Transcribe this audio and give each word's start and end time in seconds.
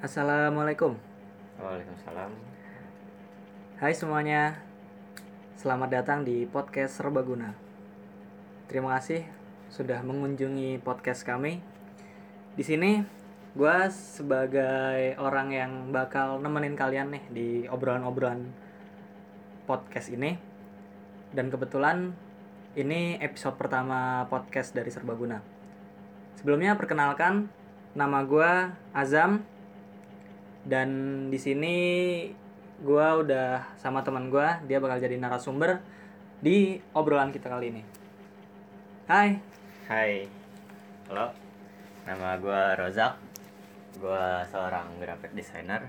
Assalamualaikum. 0.00 0.96
Waalaikumsalam. 1.60 2.32
Hai 3.84 3.92
semuanya. 3.92 4.56
Selamat 5.60 5.92
datang 5.92 6.24
di 6.24 6.48
podcast 6.48 6.96
Serbaguna. 6.96 7.52
Terima 8.64 8.96
kasih 8.96 9.28
sudah 9.68 10.00
mengunjungi 10.00 10.80
podcast 10.80 11.20
kami. 11.28 11.60
Di 12.56 12.64
sini 12.64 13.04
gue 13.52 13.78
sebagai 13.92 15.20
orang 15.20 15.52
yang 15.52 15.72
bakal 15.92 16.40
nemenin 16.40 16.80
kalian 16.80 17.12
nih 17.12 17.24
di 17.28 17.48
obrolan-obrolan 17.68 18.48
podcast 19.68 20.08
ini. 20.08 20.32
Dan 21.28 21.52
kebetulan 21.52 22.16
ini 22.72 23.20
episode 23.20 23.60
pertama 23.60 24.24
podcast 24.32 24.72
dari 24.72 24.88
Serbaguna. 24.88 25.44
Sebelumnya 26.40 26.72
perkenalkan 26.80 27.52
nama 27.92 28.24
gue 28.24 28.72
Azam 28.96 29.59
dan 30.64 30.88
di 31.32 31.38
sini 31.40 31.76
gue 32.80 33.06
udah 33.24 33.76
sama 33.76 34.00
teman 34.00 34.28
gue 34.32 34.48
dia 34.68 34.80
bakal 34.80 35.00
jadi 35.00 35.16
narasumber 35.20 35.80
di 36.40 36.80
obrolan 36.96 37.32
kita 37.32 37.48
kali 37.52 37.72
ini 37.72 37.82
Hai 39.10 39.42
Hai. 39.90 40.22
Halo. 41.10 41.34
Nama 42.06 42.38
gua 42.38 42.78
Rozak. 42.78 43.18
Gua 43.98 44.46
seorang 44.46 44.86
graphic 45.02 45.34
designer. 45.34 45.82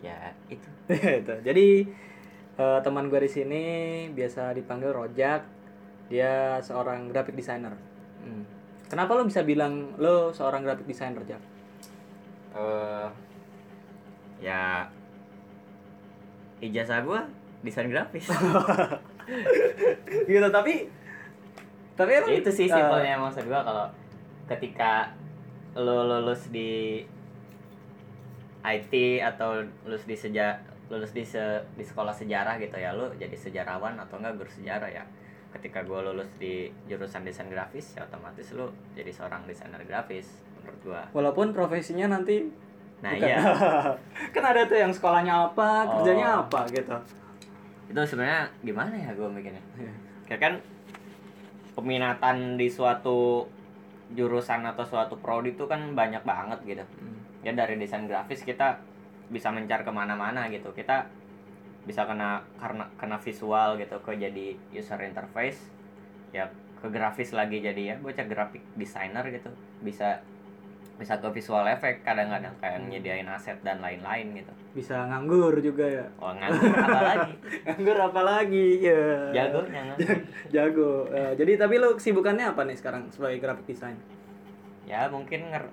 Ya, 0.00 0.32
itu. 0.48 0.64
itu 1.20 1.34
jadi 1.44 1.84
eh, 2.56 2.78
teman 2.80 3.08
gue 3.08 3.20
di 3.20 3.30
sini 3.30 3.64
biasa 4.12 4.56
dipanggil 4.56 4.92
Rojak 4.92 5.44
dia 6.08 6.56
seorang 6.60 7.08
graphic 7.08 7.36
designer 7.36 7.76
Hmm. 8.20 8.44
kenapa 8.84 9.16
lo 9.16 9.24
bisa 9.24 9.40
bilang 9.40 9.96
lo 9.96 10.28
seorang 10.28 10.60
graphic 10.60 10.84
designer 10.84 11.24
Rojak 11.24 11.40
Eh 12.52 13.08
ya 14.40 14.88
ijazah 16.60 17.04
gua 17.04 17.24
desain 17.60 17.88
grafis. 17.88 18.26
gitu 20.26 20.48
tapi 20.50 20.88
tapi 21.94 22.10
emang 22.16 22.32
itu 22.32 22.50
sih 22.50 22.66
eh, 22.66 22.72
simpelnya 22.72 23.20
maksud 23.20 23.44
gua 23.46 23.60
kalau 23.62 23.86
ketika 24.48 25.12
lo 25.76 26.02
lulus 26.02 26.48
di 26.50 27.04
IT 28.60 28.92
atau 29.22 29.62
lulus 29.86 30.04
di 30.04 30.16
seja 30.16 30.60
lulus 30.90 31.14
di 31.14 31.22
se- 31.22 31.62
di 31.78 31.84
sekolah 31.86 32.10
sejarah 32.10 32.58
gitu 32.58 32.74
ya 32.76 32.92
lo 32.92 33.14
jadi 33.14 33.32
sejarawan 33.36 33.94
atau 33.96 34.18
enggak 34.18 34.42
guru 34.42 34.50
sejarah 34.50 34.90
ya 34.90 35.04
ketika 35.54 35.86
gua 35.86 36.02
lulus 36.10 36.28
di 36.36 36.68
jurusan 36.90 37.22
desain 37.22 37.46
grafis 37.46 37.94
ya 37.94 38.02
otomatis 38.04 38.50
lo 38.52 38.74
jadi 38.98 39.12
seorang 39.14 39.46
desainer 39.46 39.80
grafis 39.86 40.42
menurut 40.58 40.80
gua 40.82 41.02
walaupun 41.14 41.54
profesinya 41.54 42.10
nanti 42.10 42.50
nah 43.00 43.10
bukan. 43.10 43.24
iya 43.24 43.38
kan 44.34 44.44
ada 44.46 44.60
tuh 44.64 44.76
yang 44.76 44.92
sekolahnya 44.92 45.34
apa 45.46 45.68
Oh. 45.82 45.90
kerjanya 45.98 46.26
apa 46.40 46.60
gitu 46.68 46.96
itu 47.86 48.00
sebenarnya 48.06 48.42
gimana 48.60 48.92
ya 48.92 49.10
gua 49.12 49.28
mikirnya 49.28 49.62
Iya. 49.74 49.92
kayak 50.24 50.40
kan 50.40 50.54
peminatan 51.72 52.54
di 52.54 52.68
suatu 52.68 53.46
jurusan 54.10 54.66
atau 54.66 54.82
suatu 54.82 55.14
prodi 55.16 55.54
itu 55.54 55.64
kan 55.64 55.94
banyak 55.94 56.20
banget 56.22 56.58
gitu 56.66 56.84
Hmm. 56.98 57.18
ya 57.40 57.52
dari 57.52 57.74
desain 57.74 58.04
grafis 58.04 58.42
kita 58.42 58.76
bisa 59.26 59.48
mencar 59.48 59.80
ke 59.80 59.90
mana-mana 59.90 60.50
gitu 60.50 60.68
kita 60.70 61.06
bisa 61.80 62.04
kena 62.04 62.42
karena 62.56 62.84
kena 62.94 63.16
visual 63.16 63.74
gitu 63.74 63.96
ke 63.98 64.12
jadi 64.14 64.46
user 64.70 65.00
interface 65.00 65.70
ya 66.30 66.50
ke 66.76 66.86
grafis 66.86 67.30
lagi 67.30 67.58
jadi 67.58 67.82
ya 67.86 67.96
bocah 67.96 68.26
graphic 68.26 68.60
designer 68.74 69.24
gitu 69.26 69.48
bisa 69.80 70.20
bisa 71.00 71.16
ke 71.16 71.28
visual 71.30 71.64
effect 71.66 72.04
kadang-kadang 72.04 72.52
kayak 72.58 72.84
nyediain 72.84 73.24
aset 73.24 73.56
dan 73.60 73.80
lain-lain 73.80 74.36
gitu. 74.36 74.52
Bisa 74.70 75.00
nganggur 75.02 75.56
juga 75.58 75.82
ya. 75.82 76.04
Oh 76.18 76.28
nganggur 76.30 76.76
apa 76.76 77.00
lagi 77.02 77.32
nganggur 77.64 77.98
apa 77.98 78.20
lagi 78.22 78.66
ya 78.78 79.04
jagonya 79.32 79.80
nganggur. 79.88 80.16
Jago. 80.46 80.92
Eh, 81.08 81.32
jadi 81.34 81.52
tapi 81.56 81.74
lo 81.76 81.96
kesibukannya 81.96 82.44
apa 82.46 82.62
nih 82.62 82.76
sekarang 82.76 83.08
sebagai 83.08 83.40
graphic 83.40 83.64
design? 83.66 83.96
Ya 84.84 85.08
mungkin 85.08 85.48
nger 85.48 85.64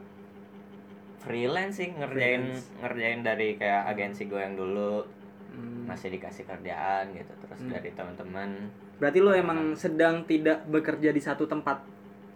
freelance 1.19 1.75
sih 1.75 1.91
ngerjain 1.91 2.41
Freelance. 2.47 2.72
ngerjain 2.79 3.19
dari 3.22 3.50
kayak 3.56 3.84
agensi 3.90 4.25
gue 4.25 4.40
yang 4.40 4.56
dulu. 4.56 5.03
Hmm. 5.50 5.90
masih 5.90 6.13
dikasih 6.13 6.46
kerjaan 6.46 7.09
gitu 7.12 7.34
terus 7.40 7.57
Hmm. 7.57 7.73
dari 7.73 7.90
teman-teman. 7.90 8.69
Berarti 8.96 9.18
lo 9.18 9.34
emang 9.34 9.73
sedang 9.73 10.22
tidak 10.22 10.62
bekerja 10.63 11.09
di 11.09 11.18
satu 11.18 11.50
tempat 11.50 11.81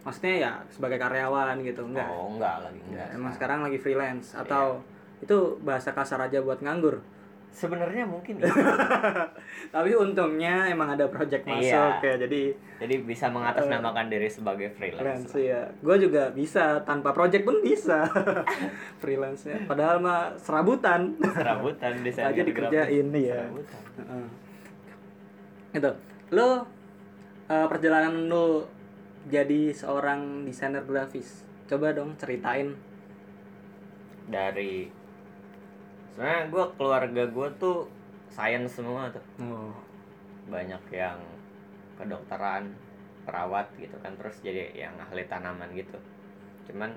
maksudnya 0.02 0.34
ya 0.34 0.52
sebagai 0.74 0.98
karyawan 0.98 1.62
gitu 1.62 1.86
enggak? 1.86 2.10
Oh 2.10 2.34
enggak 2.34 2.66
lagi 2.66 2.80
enggak 2.90 3.06
Enggak, 3.06 3.18
emang 3.18 3.32
sekarang 3.38 3.60
lagi 3.62 3.78
freelance 3.78 4.34
atau 4.34 4.82
itu 5.22 5.38
bahasa 5.62 5.94
kasar 5.94 6.18
aja 6.22 6.42
buat 6.42 6.58
nganggur? 6.60 7.06
Sebenarnya 7.52 8.08
mungkin 8.08 8.40
iya. 8.40 8.48
tapi 9.76 9.92
untungnya 9.92 10.72
emang 10.72 10.96
ada 10.96 11.12
project 11.12 11.44
Iya. 11.44 11.52
masuk 11.52 11.96
ya 12.00 12.16
jadi 12.24 12.42
jadi 12.80 12.96
bisa 13.04 13.28
mengatasnamakan 13.28 14.08
diri 14.08 14.32
sebagai 14.32 14.72
freelance. 14.72 15.28
freelance 15.28 15.36
ya 15.36 15.62
gue 15.84 15.96
juga 16.00 16.32
bisa 16.32 16.80
tanpa 16.88 17.12
project 17.12 17.44
pun 17.44 17.60
bisa. 17.60 18.08
Freelance 19.04 19.52
ya. 19.52 19.60
Padahal 19.68 20.00
mah 20.00 20.32
serabutan. 20.40 21.12
Serabutan 21.20 21.92
desain 22.02 22.32
Aja 22.32 22.42
dikerjain, 22.42 23.06
iya. 23.12 23.44
serabutan. 23.44 23.82
Heeh. 24.00 24.26
gitu. 25.76 25.92
Lo 26.32 26.64
eh, 27.52 27.68
perjalanan 27.68 28.32
lo 28.32 28.64
jadi 29.30 29.76
seorang 29.76 30.48
desainer 30.48 30.82
grafis. 30.82 31.46
Coba 31.70 31.94
dong 31.94 32.18
ceritain. 32.18 32.74
Dari 34.32 34.90
sebenarnya 36.14 36.50
gue 36.50 36.66
keluarga 36.80 37.24
gue 37.28 37.48
tuh 37.62 37.86
sains 38.32 38.72
semua 38.72 39.12
tuh. 39.14 39.26
Oh. 39.44 39.76
Banyak 40.50 40.82
yang 40.90 41.20
kedokteran 42.00 42.74
perawat 43.22 43.70
gitu 43.78 43.94
kan 44.02 44.18
terus 44.18 44.42
jadi 44.42 44.74
yang 44.74 44.98
ahli 44.98 45.28
tanaman 45.30 45.70
gitu. 45.78 46.00
Cuman 46.66 46.90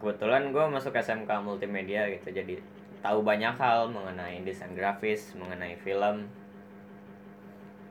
kebetulan 0.00 0.48
gue 0.48 0.64
masuk 0.64 0.96
SMK 0.96 1.28
multimedia 1.44 2.08
gitu 2.08 2.32
jadi 2.32 2.56
tahu 3.04 3.20
banyak 3.20 3.52
hal 3.60 3.92
mengenai 3.92 4.40
desain 4.48 4.72
grafis 4.72 5.36
mengenai 5.36 5.76
film 5.76 6.24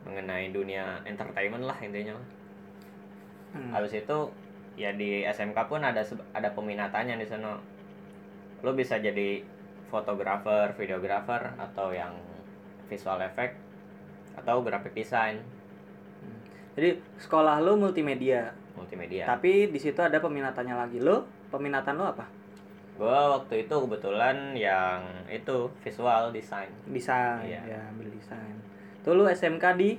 mengenai 0.09 0.49
dunia 0.49 1.05
entertainment 1.05 1.69
lah 1.69 1.77
intinya 1.77 2.17
Hmm. 3.49 3.73
habis 3.73 3.97
itu 3.97 4.17
ya 4.77 4.93
di 4.93 5.25
SMK 5.25 5.57
pun 5.65 5.81
ada 5.81 6.05
ada 6.31 6.49
peminatannya 6.53 7.17
di 7.17 7.25
sana. 7.25 7.57
Lo 8.61 8.71
bisa 8.75 8.99
jadi 8.99 9.41
fotografer 9.89 10.77
videografer 10.77 11.57
atau 11.57 11.89
yang 11.89 12.13
visual 12.87 13.17
effect 13.21 13.57
atau 14.37 14.61
graphic 14.61 14.93
design. 14.93 15.41
Jadi 16.77 16.95
sekolah 17.19 17.59
lo 17.59 17.75
multimedia. 17.75 18.53
Multimedia. 18.77 19.27
Tapi 19.27 19.67
di 19.67 19.79
situ 19.81 19.99
ada 19.99 20.21
peminatannya 20.21 20.75
lagi. 20.77 21.03
Lo 21.03 21.27
peminatan 21.51 21.99
lo 21.99 22.05
apa? 22.07 22.25
Gue 22.95 23.07
waktu 23.11 23.63
itu 23.67 23.75
kebetulan 23.75 24.55
yang 24.55 25.01
itu 25.27 25.71
visual 25.83 26.31
design. 26.31 26.67
Desain 26.87 27.43
Iya. 27.43 27.61
ya 27.75 27.79
ambil 27.91 28.11
desain. 28.11 28.55
Tuh 29.03 29.15
lo 29.15 29.27
SMK 29.27 29.65
di 29.75 29.95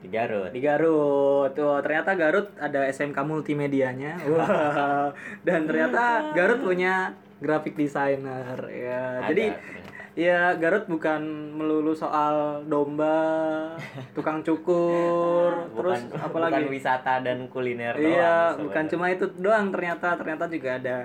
di 0.00 0.08
Garut. 0.08 0.50
Di 0.50 0.60
Garut. 0.64 1.52
Tuh 1.52 1.78
ternyata 1.84 2.16
Garut 2.16 2.48
ada 2.56 2.88
SMK 2.88 3.18
multimedianya. 3.24 4.16
Wah. 4.32 5.12
dan 5.44 5.68
ternyata 5.68 6.32
Garut 6.32 6.60
punya 6.64 7.12
graphic 7.40 7.76
designer 7.76 8.56
ya. 8.68 9.24
Ada 9.24 9.28
jadi 9.32 9.44
ternyata. 9.52 10.16
ya 10.16 10.40
Garut 10.56 10.84
bukan 10.88 11.22
melulu 11.56 11.92
soal 11.96 12.64
domba 12.68 13.16
tukang 14.16 14.44
cukur 14.44 15.72
terus 15.76 16.00
bukan, 16.08 16.20
apa 16.20 16.36
bukan 16.36 16.42
lagi 16.48 16.64
wisata 16.68 17.14
dan 17.24 17.48
kuliner 17.48 17.94
iya 17.96 18.52
doang 18.56 18.68
bukan 18.68 18.84
cuma 18.88 19.06
itu 19.12 19.26
doang 19.36 19.68
ternyata. 19.72 20.16
Ternyata 20.16 20.44
juga 20.48 20.70
ada 20.80 20.96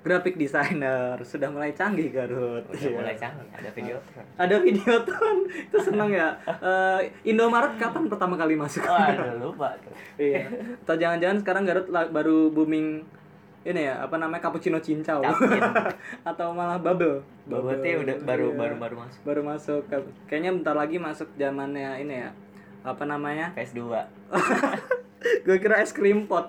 graphic 0.00 0.34
designer. 0.34 1.20
Sudah 1.20 1.48
mulai 1.48 1.70
canggih 1.70 2.08
Garut. 2.08 2.64
Udah 2.64 2.80
Iya. 2.80 2.96
mulai 2.96 3.14
canggih. 3.14 3.48
Ada 3.52 3.68
video 3.70 3.96
ada 4.34 4.56
videotron 4.58 5.36
itu 5.46 5.76
seneng 5.78 6.10
ya. 6.10 6.28
Eh, 6.46 7.00
Indomaret 7.26 7.76
kapan 7.76 8.06
pertama 8.06 8.34
kali 8.34 8.56
masuk? 8.56 8.80
Oh 8.82 8.96
aduh 8.96 9.52
lupa 9.52 9.76
tuh. 9.78 9.92
Iya. 10.16 10.48
Atau 10.80 10.96
jangan-jangan 10.96 11.36
sekarang 11.38 11.62
Garut 11.64 11.86
baru 11.88 12.48
booming 12.48 13.04
ini 13.60 13.84
ya 13.84 14.00
apa 14.00 14.16
namanya 14.16 14.40
cappuccino 14.40 14.80
cincau. 14.80 15.20
Cappuccino. 15.20 15.68
atau 16.32 16.48
malah 16.50 16.80
bubble. 16.80 17.20
Bubble 17.44 17.76
tea 17.78 18.00
udah 18.00 18.16
baru 18.24 18.52
Iya. 18.52 18.56
baru 18.56 18.74
baru 18.76 18.94
masuk. 18.98 19.20
Baru 19.22 19.42
masuk. 19.44 19.82
Kayaknya 20.24 20.50
bentar 20.56 20.74
lagi 20.74 20.96
masuk 20.96 21.28
zamannya 21.36 22.00
ini 22.00 22.24
ya. 22.24 22.32
Apa 22.80 23.04
namanya? 23.04 23.52
PS2 23.52 23.84
gue 25.44 25.56
kira 25.60 25.84
es 25.84 25.92
krim 25.92 26.24
pot 26.24 26.48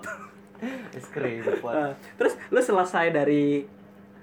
es 0.94 1.06
krim 1.10 1.42
buat 1.58 1.74
Eh, 1.74 1.92
terus 2.14 2.38
lu 2.54 2.60
selesai 2.62 3.10
dari 3.10 3.66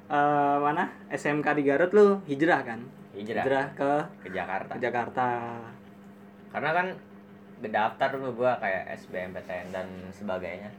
eh, 0.10 0.58
mana? 0.58 0.88
SMK 1.12 1.48
di 1.60 1.64
Garut 1.68 1.92
lu 1.92 2.24
hijrah 2.26 2.64
kan? 2.64 2.80
Hijrah. 3.14 3.44
Ke 3.76 3.94
ke 4.24 4.30
Jakarta. 4.32 4.72
ke 4.76 4.80
Jakarta. 4.80 5.28
Karena 6.50 6.72
kan 6.72 6.88
daftar 7.60 8.10
tuh 8.16 8.32
gua 8.32 8.56
kayak 8.58 8.96
SBMPTN 8.96 9.68
dan 9.76 9.88
sebagainya. 10.16 10.72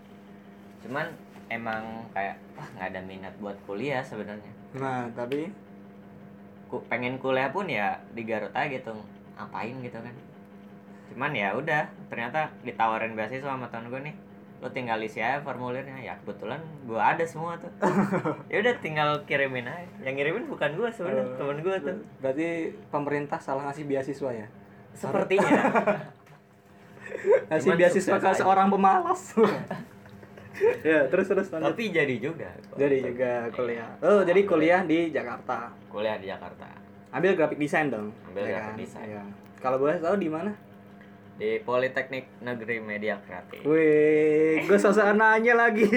Cuman 0.81 1.13
emang 1.53 2.09
kayak 2.17 2.41
wah 2.57 2.65
nggak 2.79 2.97
ada 2.97 3.01
minat 3.05 3.35
buat 3.39 3.59
kuliah 3.69 4.01
sebenarnya. 4.01 4.53
Nah 4.81 5.05
tapi? 5.13 5.53
Ku 6.71 6.81
pengen 6.89 7.21
kuliah 7.21 7.53
pun 7.53 7.69
ya 7.69 8.01
di 8.17 8.25
Garut 8.25 8.55
aja 8.57 8.71
gitu 8.71 8.97
ngapain 9.37 9.77
gitu 9.85 9.99
kan. 10.01 10.15
Cuman 11.13 11.35
ya 11.37 11.53
udah 11.53 11.91
ternyata 12.09 12.49
ditawarin 12.63 13.19
beasiswa 13.19 13.51
sama 13.51 13.67
temen 13.69 13.91
gue 13.91 14.01
nih 14.09 14.17
lo 14.61 14.69
tinggal 14.69 15.01
isi 15.01 15.19
aja 15.19 15.41
formulirnya. 15.41 15.97
Ya 15.99 16.15
kebetulan 16.21 16.61
gue 16.85 17.01
ada 17.01 17.25
semua 17.25 17.57
tuh. 17.57 17.73
Ya 18.53 18.61
udah 18.61 18.75
tinggal 18.79 19.11
kirimin 19.25 19.65
aja. 19.65 19.89
Yang 20.05 20.15
ngirimin 20.21 20.45
bukan 20.47 20.77
gue 20.77 20.89
sebenarnya 20.93 21.25
Oh. 21.25 21.37
temen 21.41 21.59
gue 21.61 21.77
tuh. 21.81 21.97
berarti 22.21 22.49
pemerintah 22.89 23.41
salah 23.41 23.69
ngasih 23.69 23.89
beasiswa 23.89 24.31
ya? 24.31 24.47
Sepertinya. 24.93 25.51
Ngasih 27.51 27.75
beasiswa 27.75 28.17
ke 28.17 28.31
seorang 28.35 28.69
pemalas. 28.69 29.23
Ya 30.85 31.07
terus 31.09 31.25
terus 31.25 31.49
lanjut. 31.49 31.73
Tapi 31.73 31.89
jadi 31.89 32.15
juga. 32.21 32.51
Jadi 32.77 33.01
juga 33.01 33.49
kuliah. 33.55 33.97
Oh 34.05 34.21
jadi 34.21 34.45
kuliah 34.45 34.83
di 34.85 35.09
Jakarta. 35.09 35.73
Kuliah 35.89 36.21
di 36.21 36.29
Jakarta. 36.29 36.69
Ambil 37.11 37.33
graphic 37.33 37.57
design 37.57 37.89
dong. 37.89 38.13
Ambil 38.29 38.45
ya 38.45 38.61
graphic 38.61 38.69
kan? 38.69 38.77
design. 38.77 39.07
Iya. 39.09 39.23
kalau 39.57 39.77
boleh 39.79 39.97
tahu 39.97 40.17
di 40.17 40.29
mana 40.29 40.53
di 41.41 41.57
Politeknik 41.65 42.29
Negeri 42.45 42.85
Media 42.85 43.17
Kreatif 43.25 43.65
Wih, 43.65 44.61
gue 44.69 44.77
sosok 44.77 45.17
nanya 45.17 45.57
lagi. 45.57 45.89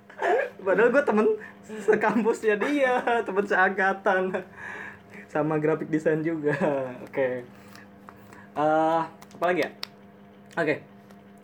Padahal 0.64 0.88
gue 0.88 1.04
temen 1.04 1.28
sekampusnya 1.68 2.56
dia, 2.56 3.04
temen 3.20 3.44
seangkatan. 3.44 4.32
Sama 5.28 5.60
graphic 5.60 5.92
design 5.92 6.24
juga. 6.24 6.56
Oke. 7.04 7.44
Eh, 8.56 9.00
apa 9.04 9.44
lagi 9.44 9.68
ya? 9.68 9.70
Oke. 10.56 10.74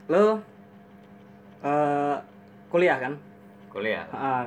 Lo 0.09 0.41
eh 1.65 2.17
kuliah 2.73 2.97
kan? 2.97 3.15
kuliah 3.75 4.07
Ah, 4.15 4.47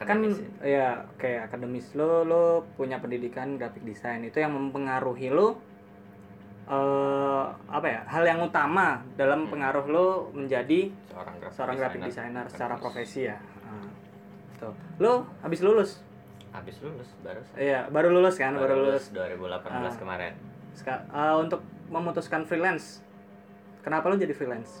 kan 0.00 0.24
ya. 0.24 0.32
ya 0.64 0.88
kayak 1.20 1.52
akademis 1.52 1.92
lo 1.92 2.24
lo 2.24 2.64
punya 2.80 2.96
pendidikan 2.98 3.60
graphic 3.60 3.84
design 3.84 4.24
itu 4.24 4.40
yang 4.40 4.56
mempengaruhi 4.56 5.28
lo 5.28 5.60
eh 6.64 7.44
apa 7.68 7.84
ya 7.84 8.00
hal 8.06 8.24
yang 8.24 8.40
utama 8.40 8.96
dalam 9.14 9.44
Hmm. 9.44 9.52
pengaruh 9.52 9.84
lo 9.84 10.06
menjadi 10.32 10.88
seorang 11.06 11.36
graphic 11.36 11.54
seorang 11.54 11.76
graphic 11.76 12.00
designer. 12.02 12.44
designer 12.44 12.44
secara 12.48 12.74
profesi 12.80 13.20
ya. 13.24 13.36
Ah, 13.62 13.88
tuh 14.56 14.72
lo 14.96 15.28
habis 15.40 15.60
lulus? 15.60 16.00
Habis 16.50 16.80
lulus 16.80 17.10
baru 17.20 17.42
iya 17.54 17.84
baru 17.86 18.08
lulus 18.10 18.38
kan? 18.38 18.54
Baru, 18.54 18.88
lulus 18.88 19.10
2018 19.10 19.92
Ah. 19.92 19.98
kemarin. 19.98 20.32
Eh, 20.74 21.34
untuk 21.36 21.60
memutuskan 21.86 22.42
freelance 22.42 23.04
kenapa 23.82 24.08
lo 24.08 24.16
jadi 24.16 24.32
freelance? 24.32 24.80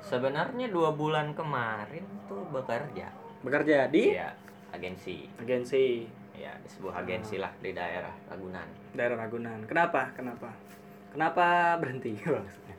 Sebenarnya 0.00 0.72
dua 0.72 0.94
bulan 0.94 1.34
kemarin 1.34 2.06
tuh 2.24 2.48
bekerja. 2.48 3.12
Bekerja 3.44 3.92
di? 3.92 4.16
Iya, 4.16 4.32
agensi. 4.72 5.28
Agensi 5.36 6.08
ya 6.38 6.54
di 6.62 6.68
sebuah 6.70 7.02
agensi 7.02 7.36
lah 7.42 7.50
di 7.58 7.74
daerah 7.74 8.14
Ragunan. 8.30 8.68
Daerah 8.94 9.16
Ragunan. 9.26 9.58
Kenapa? 9.66 10.14
Kenapa? 10.14 10.54
Kenapa 11.10 11.76
berhenti? 11.82 12.14
Maksudnya. 12.24 12.76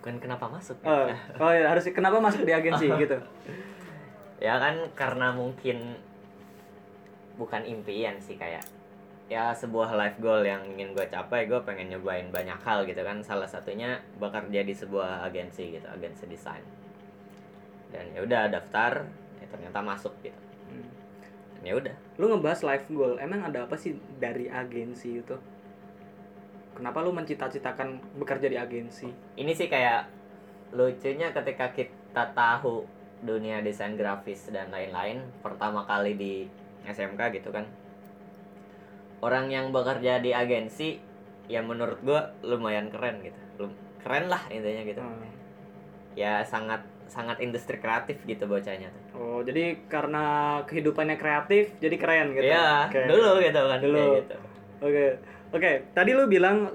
Bukan 0.00 0.22
kenapa 0.22 0.46
masuk 0.46 0.78
oh, 0.86 1.10
ya. 1.10 1.18
oh 1.42 1.50
ya 1.50 1.66
harus 1.66 1.82
kenapa 1.90 2.22
masuk 2.22 2.46
di 2.46 2.54
agensi 2.54 2.86
gitu. 3.04 3.18
Ya 4.40 4.56
kan 4.56 4.88
karena 4.94 5.34
mungkin 5.34 5.98
bukan 7.36 7.62
impian 7.68 8.16
sih 8.22 8.40
kayak 8.40 8.64
ya 9.26 9.50
sebuah 9.50 9.98
life 9.98 10.22
goal 10.22 10.46
yang 10.46 10.62
ingin 10.62 10.94
gue 10.94 11.02
capai 11.10 11.50
gue 11.50 11.58
pengen 11.66 11.90
nyobain 11.90 12.30
banyak 12.30 12.56
hal 12.62 12.86
gitu 12.86 13.02
kan. 13.02 13.20
Salah 13.20 13.50
satunya 13.50 13.98
bekerja 14.16 14.62
di 14.62 14.72
sebuah 14.72 15.26
agensi 15.26 15.74
gitu 15.74 15.86
agensi 15.90 16.24
desain. 16.30 16.62
Dan 17.90 18.14
ya 18.14 18.22
udah 18.22 18.48
daftar 18.48 19.04
ya 19.42 19.46
ternyata 19.50 19.82
masuk 19.82 20.14
gitu 20.22 20.45
ya 21.64 21.76
udah. 21.76 21.94
Lu 22.20 22.28
ngebahas 22.28 22.60
life 22.66 22.86
goal 22.90 23.16
emang 23.20 23.44
ada 23.46 23.64
apa 23.64 23.76
sih 23.78 23.96
dari 24.20 24.50
agensi 24.50 25.20
itu? 25.20 25.36
Kenapa 26.76 27.00
lu 27.00 27.14
mencita-citakan 27.16 28.20
bekerja 28.20 28.52
di 28.52 28.58
agensi? 28.60 29.08
Ini 29.40 29.52
sih 29.56 29.68
kayak 29.72 30.12
lucunya 30.76 31.32
ketika 31.32 31.72
kita 31.72 32.36
tahu 32.36 32.84
dunia 33.24 33.64
desain 33.64 33.96
grafis 33.96 34.52
dan 34.52 34.68
lain-lain 34.68 35.24
pertama 35.40 35.88
kali 35.88 36.20
di 36.20 36.34
SMK 36.84 37.40
gitu 37.40 37.48
kan. 37.48 37.64
Orang 39.24 39.48
yang 39.48 39.72
bekerja 39.72 40.20
di 40.20 40.36
agensi 40.36 41.00
ya 41.48 41.64
menurut 41.64 41.96
gua 42.04 42.36
lumayan 42.44 42.92
keren 42.92 43.24
gitu. 43.24 43.72
Keren 44.04 44.28
lah 44.28 44.44
intinya 44.52 44.82
gitu. 44.84 45.00
Hmm. 45.00 45.34
ya 46.16 46.40
sangat 46.40 46.80
sangat 47.06 47.38
industri 47.38 47.76
kreatif 47.76 48.18
gitu 48.22 48.44
bocahnya 48.44 48.90
tuh. 48.90 49.02
Oh 49.14 49.40
jadi 49.40 49.78
karena 49.86 50.24
kehidupannya 50.64 51.16
kreatif 51.16 51.70
jadi 51.78 51.96
keren 51.96 52.32
gitu? 52.32 52.46
Iya, 52.46 52.86
Oke. 52.86 53.00
dulu 53.06 53.30
gitu 53.40 53.60
kan 53.62 53.78
Dulu. 53.78 53.94
kayak 53.96 54.14
gitu. 54.20 54.36
Oke. 54.80 55.04
Oke 55.48 55.70
tadi 55.90 56.10
lu 56.12 56.26
bilang 56.26 56.68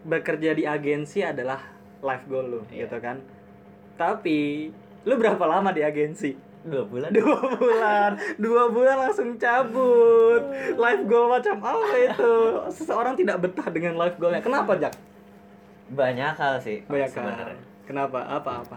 bekerja 0.00 0.52
di 0.52 0.62
agensi 0.62 1.20
adalah 1.20 1.58
life 1.98 2.24
goal 2.26 2.46
lu 2.46 2.60
Iya. 2.68 2.84
gitu 2.84 2.96
kan? 2.98 3.18
Tapi 3.96 4.68
lu 5.02 5.14
berapa 5.16 5.42
lama 5.42 5.70
di 5.70 5.82
agensi? 5.82 6.36
Dua 6.58 6.84
bulan. 6.84 7.08
Dua 7.10 7.38
bulan. 7.54 8.10
Dua 8.36 8.64
bulan 8.68 8.96
langsung 9.00 9.34
cabut. 9.36 10.42
Life 10.74 11.04
goal 11.04 11.30
macam 11.30 11.56
apa 11.58 11.94
itu? 11.96 12.32
Seseorang 12.68 13.14
tidak 13.14 13.40
betah 13.40 13.66
dengan 13.68 13.96
life 13.96 14.14
goalnya. 14.16 14.42
Kenapa 14.42 14.76
Jack? 14.76 14.94
Banyak 15.88 16.34
hal 16.36 16.60
sih 16.60 16.84
banyak 16.84 17.08
hal. 17.08 17.14
sebenarnya. 17.16 17.62
Kenapa? 17.88 18.20
Apa 18.28 18.60
apa 18.60 18.76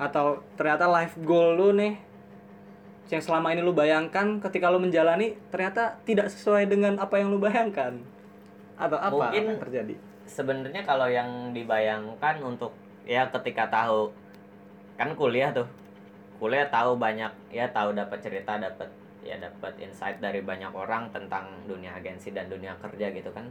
atau 0.00 0.40
ternyata 0.56 0.88
life 0.88 1.20
goal 1.20 1.60
lu 1.60 1.76
nih 1.76 2.00
yang 3.12 3.20
selama 3.20 3.52
ini 3.52 3.60
lu 3.60 3.76
bayangkan 3.76 4.40
ketika 4.40 4.72
lu 4.72 4.80
menjalani 4.80 5.36
ternyata 5.52 5.98
tidak 6.08 6.32
sesuai 6.32 6.64
dengan 6.70 6.96
apa 6.96 7.20
yang 7.20 7.28
lu 7.28 7.36
bayangkan. 7.36 8.00
Atau 8.80 8.96
apa 8.96 9.12
Mungkin- 9.28 9.44
yang 9.44 9.60
terjadi? 9.60 9.94
sebenarnya 10.30 10.86
kalau 10.86 11.10
yang 11.10 11.50
dibayangkan 11.50 12.38
untuk 12.40 12.70
ya 13.02 13.26
ketika 13.28 13.66
tahu 13.66 14.14
kan 14.94 15.12
kuliah 15.18 15.50
tuh. 15.50 15.66
Kuliah 16.38 16.70
tahu 16.70 16.96
banyak 16.96 17.28
ya 17.50 17.68
tahu 17.68 17.92
dapat 17.92 18.22
cerita 18.22 18.56
dapat 18.56 18.88
ya 19.20 19.36
dapat 19.36 19.76
insight 19.76 20.16
dari 20.22 20.40
banyak 20.40 20.72
orang 20.72 21.10
tentang 21.12 21.44
dunia 21.68 21.92
agensi 21.92 22.32
dan 22.32 22.48
dunia 22.48 22.72
kerja 22.80 23.12
gitu 23.12 23.28
kan 23.34 23.44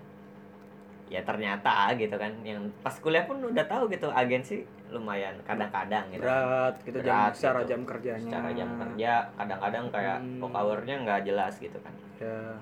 ya 1.09 1.21
ternyata 1.25 1.89
gitu 1.97 2.13
kan. 2.15 2.29
Yang 2.45 2.69
pas 2.79 2.95
kuliah 3.01 3.25
pun 3.25 3.41
udah 3.41 3.65
tahu 3.65 3.89
gitu 3.89 4.07
agensi 4.07 4.61
lumayan 4.89 5.33
kadang-kadang 5.43 6.05
gitu. 6.09 6.21
Berat 6.23 6.75
gitu 6.81 6.97
jam 7.01 7.13
Berat 7.27 7.33
secara 7.33 7.59
gitu. 7.61 7.69
jam 7.73 7.81
kerjanya. 7.83 8.29
Secara 8.29 8.49
jam 8.53 8.69
kerja 8.77 9.11
kadang-kadang 9.35 9.85
kayak 9.89 10.17
Hmm. 10.21 10.39
work 10.39 10.53
hour-nya 10.53 10.95
nggak 11.01 11.21
jelas 11.25 11.53
gitu 11.57 11.77
kan. 11.81 11.93
Ya. 12.17 12.53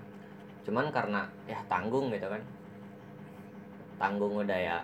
Cuman 0.64 0.88
karena 0.90 1.28
ya 1.44 1.60
tanggung 1.68 2.08
gitu 2.10 2.28
kan. 2.28 2.42
Tanggung 3.98 4.34
udah 4.38 4.60
ya 4.60 4.78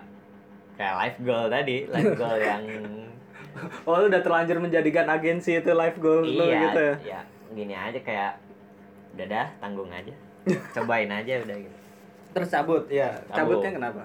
kayak 0.74 0.94
life 0.98 1.18
goal 1.22 1.46
tadi 1.46 1.86
life 1.86 2.12
goal 2.20 2.34
yang 2.34 2.64
oh 3.86 3.94
lu 4.02 4.10
udah 4.10 4.18
terlanjur 4.18 4.58
menjadikan 4.58 5.06
agensi 5.06 5.62
itu 5.62 5.70
life 5.70 6.02
goal 6.02 6.26
lu 6.26 6.42
iya 6.42 6.58
gitu 6.66 6.82
ya? 6.82 6.94
ya 7.06 7.20
gini 7.54 7.70
aja 7.70 8.00
kayak 8.02 8.32
udah 9.14 9.26
dah 9.30 9.46
tanggung 9.62 9.86
aja. 9.88 10.10
Cobain 10.74 11.06
aja 11.08 11.38
udah 11.40 11.56
gitu 11.56 11.78
terus 12.34 12.50
cabut 12.50 12.84
ya 12.90 13.14
Cabut. 13.24 13.62
cabutnya 13.62 13.70
kenapa 13.72 14.02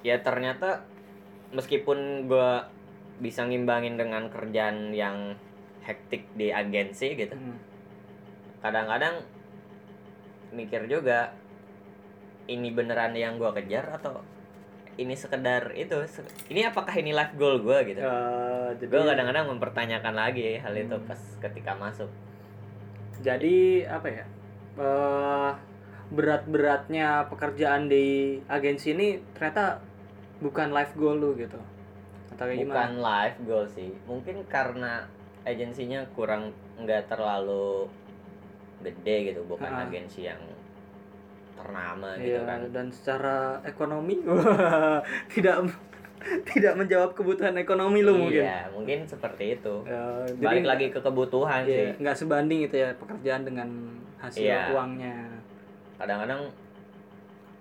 ya 0.00 0.16
ternyata 0.20 0.86
meskipun 1.50 2.26
gua 2.26 2.70
bisa 3.18 3.42
ngimbangin 3.42 3.96
dengan 3.96 4.28
kerjaan 4.28 4.92
yang 4.92 5.34
hektik 5.82 6.26
di 6.32 6.50
agensi 6.50 7.14
gitu 7.14 7.34
Hmm. 7.34 7.58
kadang-kadang 8.60 9.22
mikir 10.50 10.86
juga 10.86 11.34
ini 12.46 12.70
beneran 12.70 13.12
yang 13.12 13.34
gua 13.36 13.50
kejar 13.50 13.90
atau 13.92 14.22
ini 14.96 15.12
sekedar 15.12 15.74
itu 15.74 15.92
ini 16.48 16.64
apakah 16.64 16.94
ini 16.94 17.10
life 17.10 17.34
goal 17.34 17.58
gua 17.60 17.82
gitu 17.82 17.98
Eh, 17.98 18.68
jadi 18.78 18.88
gue 18.88 19.02
kadang-kadang 19.04 19.46
mempertanyakan 19.50 20.14
lagi 20.14 20.56
hal 20.56 20.72
itu 20.72 20.94
Hmm. 20.94 21.04
pas 21.04 21.20
ketika 21.40 21.74
masuk 21.74 22.10
jadi 23.18 23.56
apa 23.90 24.08
ya 24.12 24.24
eh 24.76 25.50
berat-beratnya 26.06 27.26
pekerjaan 27.26 27.90
di 27.90 28.38
agensi 28.46 28.94
ini 28.94 29.18
ternyata 29.34 29.82
bukan 30.38 30.70
life 30.70 30.94
goal 30.94 31.18
lu 31.18 31.34
gitu. 31.34 31.58
Atau 32.30 32.46
kayak 32.46 32.62
bukan 32.62 32.70
gimana 32.70 32.94
life 32.94 33.38
goal 33.42 33.66
sih. 33.66 33.90
Mungkin 34.06 34.46
karena 34.46 35.02
agensinya 35.42 36.06
kurang 36.14 36.54
nggak 36.76 37.08
terlalu 37.08 37.90
gede 38.82 39.32
gitu 39.32 39.40
bukan 39.44 39.66
Ah. 39.66 39.82
agensi 39.82 40.24
yang 40.24 40.38
ternama 41.56 42.12
gitu 42.20 42.36
Iya, 42.36 42.40
kan. 42.44 42.60
dan 42.68 42.86
secara 42.92 43.36
ekonomi 43.64 44.20
tidak 45.34 45.56
tidak 46.44 46.74
menjawab 46.76 47.10
kebutuhan 47.14 47.56
ekonomi 47.56 48.04
lu 48.04 48.14
mungkin. 48.18 48.44
Iya 48.44 48.68
mungkin 48.70 49.08
seperti 49.08 49.56
itu. 49.56 49.74
Ya, 49.82 50.22
balik 50.36 50.62
jadi 50.62 50.68
lagi 50.68 50.86
ke 50.92 51.00
kebutuhan 51.00 51.64
iya, 51.64 51.96
sih. 51.96 52.02
nggak 52.04 52.16
sebanding 52.16 52.60
itu 52.62 52.76
ya 52.76 52.92
pekerjaan 52.94 53.42
dengan 53.42 53.68
hasil 54.18 54.42
Iya. 54.42 54.72
uangnya 54.72 55.16
kadang-kadang 55.96 56.48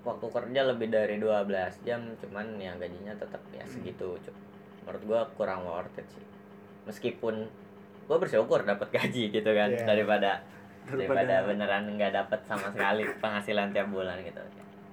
waktu 0.02 0.26
kerja 0.28 0.62
lebih 0.66 0.88
dari 0.88 1.16
12 1.18 1.50
jam 1.82 2.00
cuman 2.18 2.46
ya 2.56 2.72
gajinya 2.76 3.14
tetap 3.14 3.42
ya 3.50 3.66
segitu 3.66 4.14
Cuk. 4.20 4.36
menurut 4.84 5.04
gua 5.04 5.22
kurang 5.34 5.66
worth 5.66 5.98
it 5.98 6.06
sih 6.08 6.22
meskipun 6.86 7.50
gue 8.06 8.18
bersyukur 8.20 8.62
dapat 8.62 8.86
gaji 8.92 9.34
gitu 9.34 9.50
kan 9.50 9.68
Iya. 9.68 9.82
daripada 9.84 10.38
daripada 10.86 11.26
Daripada- 11.26 11.46
beneran 11.48 11.86
nggak 11.92 12.14
dapat 12.14 12.40
sama 12.46 12.70
sekali 12.70 13.02
penghasilan 13.24 13.74
tiap 13.74 13.90
bulan 13.90 14.22
gitu 14.22 14.38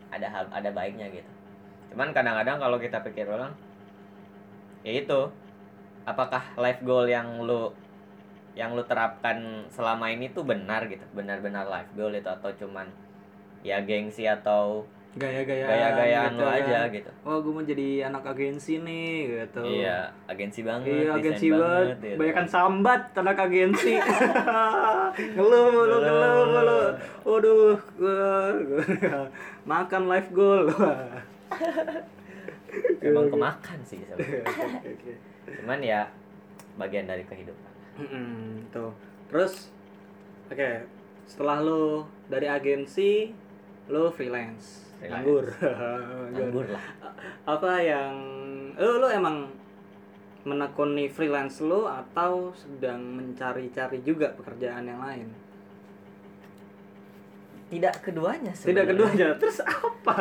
ada 0.08 0.24
hal 0.26 0.48
ada 0.48 0.72
baiknya 0.72 1.12
gitu 1.12 1.28
cuman 1.92 2.08
kadang-kadang 2.10 2.56
kalau 2.56 2.80
kita 2.80 3.04
pikir 3.04 3.28
ulang 3.28 3.52
ya 4.80 4.96
itu 4.96 5.20
apakah 6.02 6.40
life 6.56 6.80
goal 6.80 7.04
yang 7.04 7.28
lu 7.38 7.68
yang 8.52 8.76
lu 8.76 8.84
terapkan 8.84 9.64
selama 9.72 10.12
ini 10.12 10.28
tuh 10.30 10.44
benar 10.44 10.84
gitu 10.86 11.02
benar-benar 11.16 11.64
life 11.66 11.88
goal 11.96 12.12
itu 12.12 12.28
atau 12.28 12.52
cuman 12.52 12.84
ya 13.64 13.80
gengsi 13.80 14.28
atau 14.28 14.84
gaya-gayaan 15.12 15.68
gaya-gayaan 15.68 16.30
gitu 16.32 16.40
lu 16.40 16.48
kan. 16.48 16.56
aja 16.64 16.78
gitu 16.88 17.10
oh 17.28 17.36
gue 17.40 17.52
mau 17.52 17.64
jadi 17.64 17.88
anak 18.08 18.24
agensi 18.32 18.80
nih 18.80 19.12
gitu 19.28 19.60
iya 19.64 20.08
agensi 20.24 20.60
banget 20.64 20.88
Iya 20.88 21.10
agensi 21.12 21.46
banget, 21.52 21.96
gitu. 22.00 22.16
banyakan 22.16 22.46
sambat 22.48 23.02
anak 23.12 23.36
agensi. 23.38 23.92
ngeluh 25.36 25.64
mulu, 25.68 25.96
ngeluh 26.00 26.44
mulu. 26.48 26.80
Waduh, 27.28 27.76
makan 29.70 30.02
life 30.08 30.32
goal. 30.32 30.64
emang 33.04 33.26
kemakan 33.28 33.78
sih 33.84 34.00
sebenarnya 34.08 34.48
Oke, 34.48 34.88
oke. 34.96 35.12
cuman 35.60 35.78
ya 35.84 36.00
bagian 36.80 37.04
dari 37.04 37.20
kehidupan 37.28 37.71
Mm-mm, 37.94 38.68
tuh. 38.68 38.92
Terus, 39.28 39.68
oke, 40.48 40.70
setelah 41.24 41.58
lu 41.58 41.84
dari 42.26 42.46
agensi, 42.46 43.32
lu 43.86 44.08
freelance, 44.10 44.88
Freelance. 44.96 45.12
nganggur. 45.12 45.46
nganggur 46.32 46.66
lah 46.68 46.84
Apa 47.44 47.72
yang, 47.78 48.14
lu, 48.74 48.98
lu 48.98 49.08
emang 49.08 49.50
menekuni 50.42 51.06
freelance 51.06 51.60
lu 51.60 51.84
atau 51.84 52.50
sedang 52.52 52.98
mencari-cari 52.98 54.00
juga 54.00 54.32
pekerjaan 54.32 54.84
yang 54.84 55.00
lain? 55.00 55.28
tidak 57.68 58.04
keduanya 58.04 58.52
Tidak 58.52 58.84
sebenarnya. 58.84 58.88
keduanya. 58.92 59.28
Terus 59.40 59.58
apa? 59.64 60.20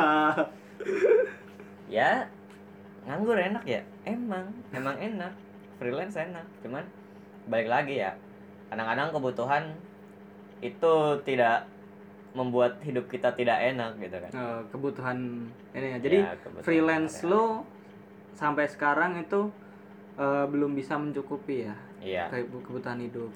ya 1.92 2.24
nganggur 3.04 3.36
enak 3.36 3.60
ya 3.68 3.84
emang 4.02 4.48
emang 4.72 4.96
enak 4.96 5.36
freelance 5.76 6.16
enak 6.16 6.48
cuman 6.64 6.88
balik 7.46 7.68
lagi 7.68 7.96
ya. 8.00 8.12
Kadang-kadang 8.68 9.10
kebutuhan 9.12 9.64
itu 10.60 10.94
tidak 11.24 11.66
membuat 12.32 12.80
hidup 12.80 13.06
kita 13.06 13.32
tidak 13.32 13.60
enak 13.60 13.98
gitu 13.98 14.16
kan. 14.18 14.32
Eh, 14.32 14.60
kebutuhan 14.70 15.18
ini 15.72 15.88
ya. 15.90 15.98
Jadi 16.00 16.18
Ya, 16.22 16.32
freelance 16.60 17.22
lo 17.22 17.68
sampai 18.34 18.66
sekarang 18.66 19.20
itu 19.20 19.52
eh, 20.16 20.46
belum 20.46 20.72
bisa 20.72 20.96
mencukupi 20.96 21.68
ya 21.68 21.76
iya. 22.00 22.26
kebutuhan 22.30 23.00
hidup. 23.00 23.32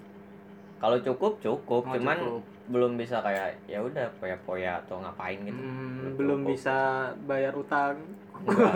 kalau 0.76 1.00
cukup 1.00 1.40
cukup. 1.40 1.82
Oh, 1.82 1.94
cuman 1.94 2.18
cukup. 2.18 2.44
belum 2.68 2.92
bisa 2.96 3.20
kayak 3.20 3.56
ya 3.66 3.80
udah 3.80 4.06
poya-poya 4.18 4.80
atau 4.82 5.00
ngapain 5.00 5.40
gitu. 5.40 5.56
Hmm, 5.56 6.14
Belum 6.14 6.40
cukup. 6.42 6.52
bisa 6.52 6.76
bayar 7.24 7.54
utang, 7.54 7.96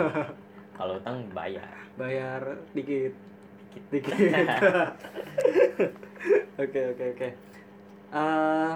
kalau 0.74 0.96
utang 0.96 1.20
bayar. 1.30 1.68
Bayar 1.94 2.40
dikit, 2.72 3.12
dikit. 3.90 4.14
Oke 6.60 6.92
oke 6.92 7.04
oke. 7.16 7.28
Eh, 8.12 8.72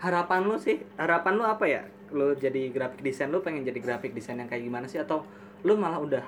harapan 0.00 0.40
lu 0.48 0.56
sih, 0.56 0.80
harapan 0.96 1.36
lu 1.36 1.44
apa 1.44 1.64
ya? 1.68 1.84
Lu 2.08 2.32
jadi 2.32 2.72
graphic 2.72 3.04
design, 3.04 3.28
lu 3.28 3.44
pengen 3.44 3.60
jadi 3.60 3.76
graphic 3.76 4.16
design 4.16 4.40
yang 4.40 4.48
kayak 4.48 4.64
gimana 4.64 4.88
sih? 4.88 4.96
Atau 4.96 5.28
lu 5.68 5.76
malah 5.76 6.00
udah 6.00 6.24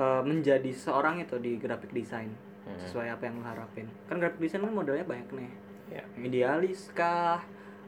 eh, 0.00 0.22
menjadi 0.26 0.74
seorang 0.74 1.22
itu 1.22 1.38
di 1.38 1.54
graphic 1.56 1.94
design 1.94 2.34
Hmm. 2.60 2.76
sesuai 2.76 3.08
apa 3.08 3.22
yang 3.24 3.40
lu 3.40 3.44
harapin? 3.46 3.86
Kan 4.04 4.20
graphic 4.20 4.38
design 4.42 4.62
kan 4.68 4.74
modelnya 4.74 5.02
banyak 5.02 5.28
nih. 5.32 5.50
Ya. 5.90 6.02
Yang 6.14 6.24
idealis 6.28 6.80
kah? 6.92 7.40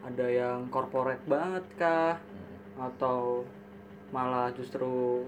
Ada 0.02 0.26
yang 0.26 0.58
corporate 0.70 1.22
banget 1.26 1.66
kah? 1.76 2.16
Hmm. 2.18 2.50
atau 2.88 3.44
malah 4.10 4.48
justru 4.56 5.22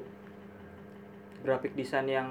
graphic 1.45 1.77
design 1.77 2.09
yang 2.09 2.29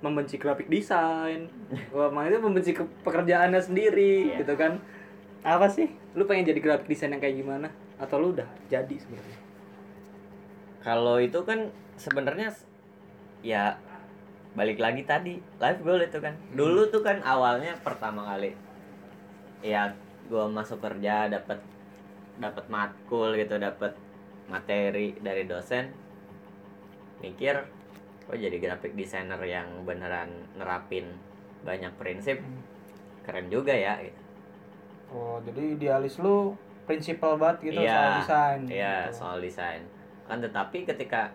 membenci 0.00 0.40
graphic 0.40 0.68
design. 0.68 1.48
Wah 1.92 2.08
malah 2.08 2.32
itu 2.32 2.40
membenci 2.40 2.72
ke- 2.72 2.88
pekerjaannya 3.04 3.60
sendiri 3.60 4.32
Iya. 4.32 4.44
gitu 4.44 4.54
kan. 4.56 4.80
Apa 5.44 5.68
sih? 5.68 5.88
Lu 6.16 6.24
pengen 6.24 6.48
jadi 6.48 6.60
graphic 6.60 6.88
design 6.88 7.16
yang 7.16 7.22
kayak 7.22 7.36
gimana? 7.36 7.68
Atau 8.00 8.16
lu 8.20 8.32
udah 8.32 8.48
jadi 8.72 8.96
sebenarnya? 8.96 9.38
Kalau 10.80 11.20
itu 11.20 11.36
kan 11.44 11.68
sebenarnya 12.00 12.48
ya 13.44 13.76
balik 14.56 14.80
lagi 14.80 15.04
tadi 15.04 15.36
life 15.60 15.80
goal 15.84 16.00
itu 16.00 16.18
kan. 16.18 16.32
Dulu 16.56 16.88
tuh 16.88 17.04
kan 17.04 17.20
awalnya 17.20 17.76
pertama 17.84 18.24
kali 18.24 18.56
ya 19.60 19.92
gua 20.32 20.48
masuk 20.48 20.80
kerja 20.80 21.28
dapat 21.28 21.60
dapat 22.40 22.64
matkul 22.72 23.36
gitu 23.36 23.60
dapat 23.60 23.92
materi 24.48 25.12
dari 25.20 25.44
dosen. 25.44 25.92
Mikir 27.20 27.60
oh 28.30 28.38
jadi 28.38 28.56
graphic 28.62 28.94
designer 28.94 29.42
yang 29.42 29.66
beneran 29.82 30.30
nerapin 30.54 31.10
banyak 31.66 31.90
prinsip 31.98 32.38
keren 33.26 33.50
juga 33.50 33.74
ya 33.74 33.98
gitu. 34.00 34.20
oh 35.10 35.36
jadi 35.42 35.74
idealis 35.76 36.22
lu 36.22 36.54
prinsipal 36.86 37.38
banget 37.38 37.70
gitu 37.70 37.82
Iya, 37.82 37.94
soal 37.94 38.10
desain 38.18 38.60
Iya, 38.66 38.94
gitu. 39.06 39.14
soal 39.14 39.36
desain. 39.38 39.82
Kan 40.26 40.38
tetapi 40.42 40.82
ketika 40.82 41.30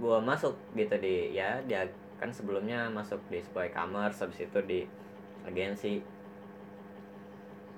gua 0.00 0.20
masuk 0.20 0.56
gitu 0.72 0.96
di 0.96 1.32
ya 1.32 1.60
dia 1.64 1.84
kan 2.16 2.32
sebelumnya 2.32 2.88
masuk 2.88 3.20
di 3.28 3.40
sebuah 3.44 3.68
e-commerce 3.68 4.24
habis 4.24 4.44
itu 4.44 4.58
di 4.64 4.80
agensi. 5.44 6.00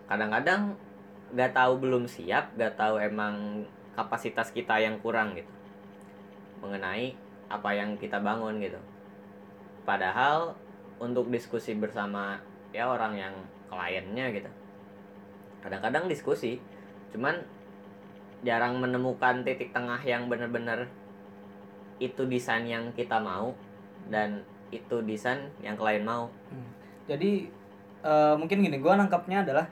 Kadang-kadang 0.07 0.79
nggak 1.35 1.53
tahu 1.53 1.73
belum 1.83 2.07
siap, 2.07 2.55
nggak 2.55 2.79
tahu 2.79 3.03
emang 3.03 3.67
kapasitas 3.99 4.55
kita 4.55 4.79
yang 4.79 4.97
kurang 5.03 5.35
gitu. 5.35 5.51
Mengenai 6.63 7.19
apa 7.49 7.73
yang 7.73 7.97
kita 7.97 8.21
bangun 8.21 8.61
gitu. 8.61 8.79
Padahal 9.89 10.53
untuk 11.01 11.33
diskusi 11.33 11.73
bersama 11.77 12.41
ya 12.73 12.89
orang 12.89 13.17
yang 13.17 13.35
kliennya 13.73 14.33
gitu. 14.37 14.51
Kadang-kadang 15.65 16.07
diskusi, 16.07 16.61
cuman 17.11 17.41
jarang 18.47 18.79
menemukan 18.79 19.43
titik 19.43 19.75
tengah 19.75 19.99
yang 20.07 20.31
benar-benar 20.31 20.87
itu 21.99 22.23
desain 22.31 22.63
yang 22.63 22.95
kita 22.95 23.19
mau 23.19 23.51
dan 24.07 24.47
itu 24.71 25.03
desain 25.03 25.51
yang 25.59 25.75
klien 25.75 26.07
mau 26.07 26.31
jadi 27.11 27.51
eh, 28.05 28.35
mungkin 28.39 28.63
gini 28.63 28.79
gua 28.79 28.95
nangkapnya 28.95 29.43
adalah 29.43 29.67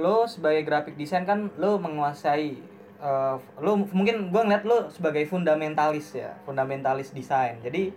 lo 0.00 0.24
sebagai 0.24 0.64
graphic 0.64 0.96
design 0.96 1.28
kan 1.28 1.52
lo 1.60 1.76
menguasai 1.76 2.56
eh, 2.96 3.34
lo 3.58 3.72
mungkin 3.88 4.28
gua 4.28 4.42
ngeliat 4.42 4.64
lo 4.64 4.86
sebagai 4.88 5.24
fundamentalis 5.24 6.14
ya 6.14 6.34
fundamentalis 6.42 7.10
desain 7.10 7.58
jadi 7.58 7.90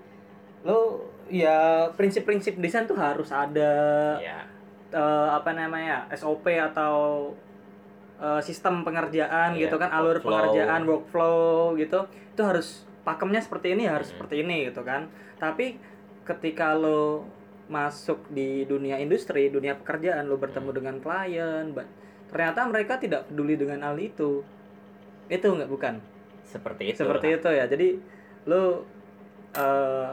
lo 0.64 1.04
ya 1.28 1.88
prinsip-prinsip 1.92 2.56
desain 2.58 2.86
tuh 2.86 2.96
harus 2.96 3.30
ada 3.30 3.72
ya 4.18 4.44
eh, 4.90 5.30
apa 5.30 5.52
namanya 5.52 6.08
SOP 6.12 6.48
atau 6.50 7.30
eh, 8.18 8.42
sistem 8.42 8.82
pengerjaan 8.82 9.54
Iya, 9.54 9.68
gitu 9.68 9.76
kan 9.76 9.92
alur 9.92 10.18
workflow. 10.18 10.32
pengerjaan 10.32 10.82
workflow 10.84 11.44
gitu 11.76 12.00
itu 12.08 12.42
harus 12.42 12.68
pakemnya 13.04 13.40
seperti 13.40 13.74
ini 13.74 13.86
harus 13.86 14.08
Hmm. 14.08 14.14
seperti 14.18 14.36
ini 14.42 14.68
gitu 14.68 14.82
kan 14.82 15.08
tapi 15.38 15.80
ketika 16.24 16.74
lo 16.74 17.24
masuk 17.68 18.24
di 18.30 18.64
dunia 18.64 18.96
industri 18.96 19.48
dunia 19.48 19.76
pekerjaan 19.76 20.26
lo 20.26 20.36
bertemu 20.36 20.66
Hmm. 20.66 20.78
dengan 20.78 20.96
klien 20.98 21.66
ternyata 22.28 22.64
mereka 22.64 22.96
tidak 22.96 23.28
peduli 23.28 23.56
dengan 23.56 23.80
hal 23.82 23.96
itu 23.96 24.44
itu 25.28 25.48
nggak 25.48 25.72
bukan? 25.72 26.00
Seperti 26.48 26.96
itu 26.96 27.00
seperti 27.04 27.28
itu 27.36 27.50
ya. 27.52 27.66
Jadi 27.68 27.88
lo 28.48 28.84
eh, 29.56 30.12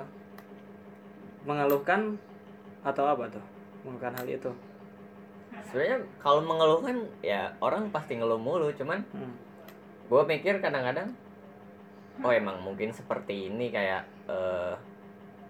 mengeluhkan 1.45 2.17
atau 2.83 3.05
apa 3.07 3.29
tuh? 3.31 3.45
Mengeluhkan 3.85 4.15
hal 4.17 4.27
itu? 4.27 4.51
Sebenarnya 5.71 6.03
kalau 6.19 6.43
mengeluhkan 6.43 7.07
ya 7.23 7.53
orang 7.63 7.89
pasti 7.95 8.19
ngeluh 8.19 8.41
mulu. 8.41 8.71
Cuman 8.75 9.01
Hmm. 9.15 9.35
gue 10.05 10.23
mikir 10.29 10.61
kadang-kadang 10.61 11.09
oh 12.23 12.31
emang 12.31 12.61
mungkin 12.63 12.91
seperti 12.93 13.51
ini 13.51 13.71
kayak 13.71 14.03
eh, 14.31 14.75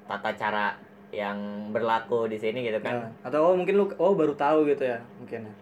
tata 0.05 0.31
cara 0.37 0.77
yang 1.15 1.71
berlaku 1.71 2.27
di 2.27 2.37
sini 2.37 2.67
gitu 2.67 2.83
kan. 2.83 3.07
Nah, 3.07 3.11
atau 3.23 3.53
oh 3.53 3.55
mungkin 3.55 3.79
lu 3.79 3.87
oh 3.97 4.13
baru 4.19 4.35
tahu 4.35 4.67
gitu 4.67 4.83
ya 4.85 4.99
mungkin 5.17 5.47
ya. 5.47 5.55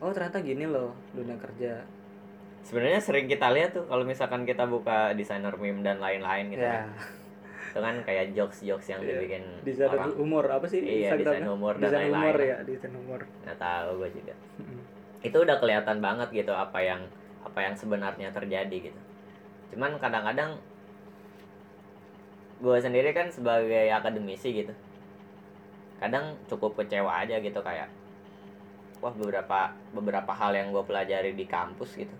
Oh 0.00 0.10
ternyata 0.10 0.40
gini 0.40 0.64
loh 0.66 0.90
dunia 1.12 1.36
kerja. 1.36 1.84
Sebenarnya 2.64 2.98
sering 2.98 3.26
kita 3.26 3.48
lihat 3.50 3.70
tuh 3.72 3.84
kalau 3.84 4.02
misalkan 4.02 4.42
kita 4.42 4.64
buka 4.64 5.12
desainer 5.12 5.52
meme 5.54 5.80
dan 5.80 5.96
lain-lain 5.98 6.48
gitu 6.48 6.60
ya, 6.60 6.82
kan. 6.82 6.88
Itu 7.70 7.78
kan 7.78 7.94
kayak 8.00 8.32
jokes-jokes 8.32 8.86
yang 8.88 9.00
Iya. 9.00 9.08
dibikin 9.12 9.42
desain 9.62 9.90
orang. 9.90 10.14
humor 10.14 10.44
apa 10.46 10.64
sih? 10.64 10.80
Iya, 10.80 11.14
desain 11.14 11.44
humor 11.44 11.74
dan 11.74 11.82
Desain 11.84 12.00
lain-lain. 12.06 12.22
humor 12.24 12.36
ya, 12.40 12.56
desain 12.62 12.92
humor. 12.92 13.20
nggak 13.42 13.58
tahu 13.58 13.88
gue 13.98 14.10
juga. 14.14 14.34
Itu 15.20 15.36
udah 15.38 15.56
kelihatan 15.56 15.98
banget 15.98 16.28
gitu 16.32 16.50
apa 16.50 16.78
yang 16.78 17.00
apa 17.40 17.58
yang 17.60 17.74
sebenarnya 17.74 18.28
terjadi 18.30 18.76
gitu. 18.88 19.00
Cuman 19.70 19.98
kadang-kadang 19.98 20.56
gue 22.56 22.78
sendiri 22.78 23.10
kan 23.10 23.28
sebagai 23.28 23.90
akademisi 23.90 24.54
gitu 24.54 24.72
kadang 25.94 26.38
cukup 26.46 26.76
kecewa 26.76 27.22
aja 27.22 27.36
gitu 27.38 27.60
kayak 27.60 27.90
wah 28.98 29.12
beberapa 29.12 29.60
beberapa 29.90 30.32
hal 30.32 30.52
yang 30.52 30.68
gue 30.70 30.80
pelajari 30.80 31.32
di 31.32 31.44
kampus 31.44 31.96
gitu 31.96 32.14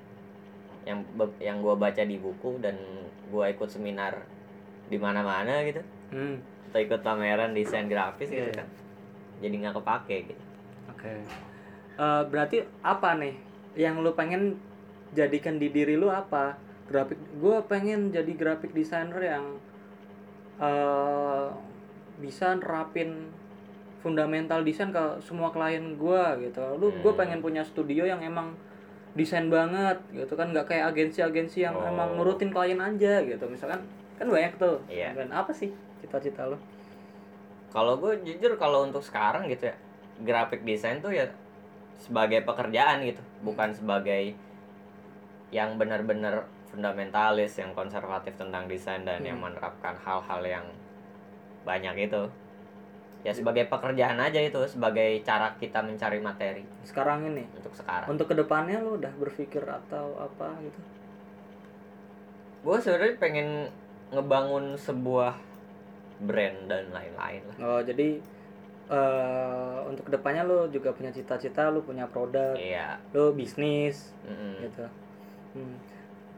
yang 0.85 1.01
yang 1.39 1.59
gue 1.59 1.75
baca 1.75 2.01
di 2.01 2.17
buku 2.17 2.61
dan 2.61 2.77
gue 3.27 3.45
ikut 3.47 3.67
seminar 3.67 4.25
di 4.87 4.97
mana-mana 4.97 5.65
gitu 5.65 5.81
Hmm, 6.09 6.39
atau 6.69 6.79
ikut 6.79 7.01
pameran 7.01 7.51
desain 7.51 7.85
grafis 7.85 8.29
gitu 8.29 8.45
Iya. 8.45 8.55
kan 8.55 8.69
jadi 9.41 9.55
nggak 9.59 9.75
kepake 9.77 10.17
gitu 10.29 10.43
oke. 10.87 11.13
Eh, 11.95 12.23
berarti 12.27 12.57
apa 12.81 13.15
nih 13.15 13.35
yang 13.75 13.99
lu 13.99 14.13
pengen 14.13 14.59
jadikan 15.11 15.57
di 15.57 15.69
diri 15.69 15.95
lu 15.95 16.07
apa? 16.07 16.59
Grafik, 16.85 17.17
gue 17.35 17.57
pengen 17.65 18.11
jadi 18.11 18.29
graphic 18.31 18.71
designer 18.71 19.19
yang 19.21 19.45
eh 20.57 21.47
bisa 22.17 22.55
nerapin 22.55 23.31
fundamental 23.99 24.61
desain 24.63 24.91
ke 24.91 25.03
semua 25.21 25.51
klien 25.51 25.97
gue 25.97 26.23
gitu. 26.43 26.63
Lu 26.77 26.93
gue 26.93 27.09
Hmm. 27.09 27.19
pengen 27.19 27.41
punya 27.41 27.65
studio 27.65 28.05
yang 28.05 28.21
emang 28.21 28.55
desain 29.15 29.47
banget 29.47 29.99
gitu 30.11 30.35
kan. 30.35 30.51
Nggak 30.51 30.67
kayak 30.69 30.85
agensi-agensi 30.91 31.63
yang 31.63 31.75
Oh. 31.75 31.87
emang 31.87 32.15
nurutin 32.15 32.51
klien 32.51 32.77
aja 32.77 33.23
gitu. 33.23 33.45
Misalkan 33.47 33.81
kan 34.15 34.27
banyak 34.27 34.55
tuh. 34.57 34.79
Iya. 34.87 35.15
dan 35.15 35.31
apa 35.31 35.51
sih 35.51 35.71
cita-cita 35.99 36.47
lo? 36.47 36.59
Kalau 37.71 37.99
gue 37.99 38.23
jujur 38.23 38.55
kalau 38.55 38.87
untuk 38.87 39.03
sekarang 39.03 39.47
gitu 39.49 39.67
ya 39.67 39.75
graphic 40.23 40.63
design 40.63 41.03
tuh 41.03 41.11
ya 41.11 41.27
sebagai 41.99 42.43
pekerjaan 42.43 43.03
gitu. 43.03 43.19
Bukan 43.43 43.75
sebagai 43.75 44.35
yang 45.51 45.75
benar-benar 45.75 46.47
fundamentalis 46.67 47.55
yang 47.55 47.71
konservatif 47.71 48.35
tentang 48.35 48.67
desain 48.67 49.03
dan 49.03 49.23
yang 49.23 49.39
Hmm. 49.39 49.51
menerapkan 49.51 49.95
hal-hal 49.97 50.43
yang 50.43 50.67
banyak 51.63 52.11
itu 52.11 52.23
ya 53.25 53.33
sebagai 53.33 53.65
pekerjaan 53.73 54.21
aja 54.21 54.37
itu 54.37 54.61
sebagai 54.69 55.25
cara 55.25 55.57
kita 55.57 55.81
mencari 55.81 56.21
materi. 56.21 56.63
Sekarang 56.85 57.25
ini? 57.25 57.49
Untuk 57.57 57.73
sekarang. 57.73 58.13
Untuk 58.13 58.29
ke 58.29 58.37
depannya 58.37 58.85
lo 58.85 59.01
udah 59.01 59.11
berpikir 59.17 59.65
atau 59.65 60.13
apa 60.21 60.53
gitu? 60.61 60.81
Gue 62.69 62.77
sebenarnya 62.77 63.17
pengen 63.17 63.49
ngebangun 64.13 64.77
sebuah 64.77 65.41
brand 66.21 66.69
dan 66.69 66.93
lain-lain 66.93 67.43
lah. 67.49 67.57
Oh 67.65 67.81
jadi 67.81 68.21
eh 68.85 69.77
untuk 69.89 70.13
ke 70.13 70.13
depannya 70.13 70.45
lo 70.45 70.69
juga 70.69 70.93
punya 70.93 71.09
cita-cita 71.09 71.73
lo 71.73 71.81
punya 71.81 72.05
produk 72.05 72.53
iya. 72.53 73.01
lo 73.17 73.33
bisnis 73.33 74.13
mm-mm. 74.29 74.61
gitu. 74.61 74.85
Hmm. 75.57 75.77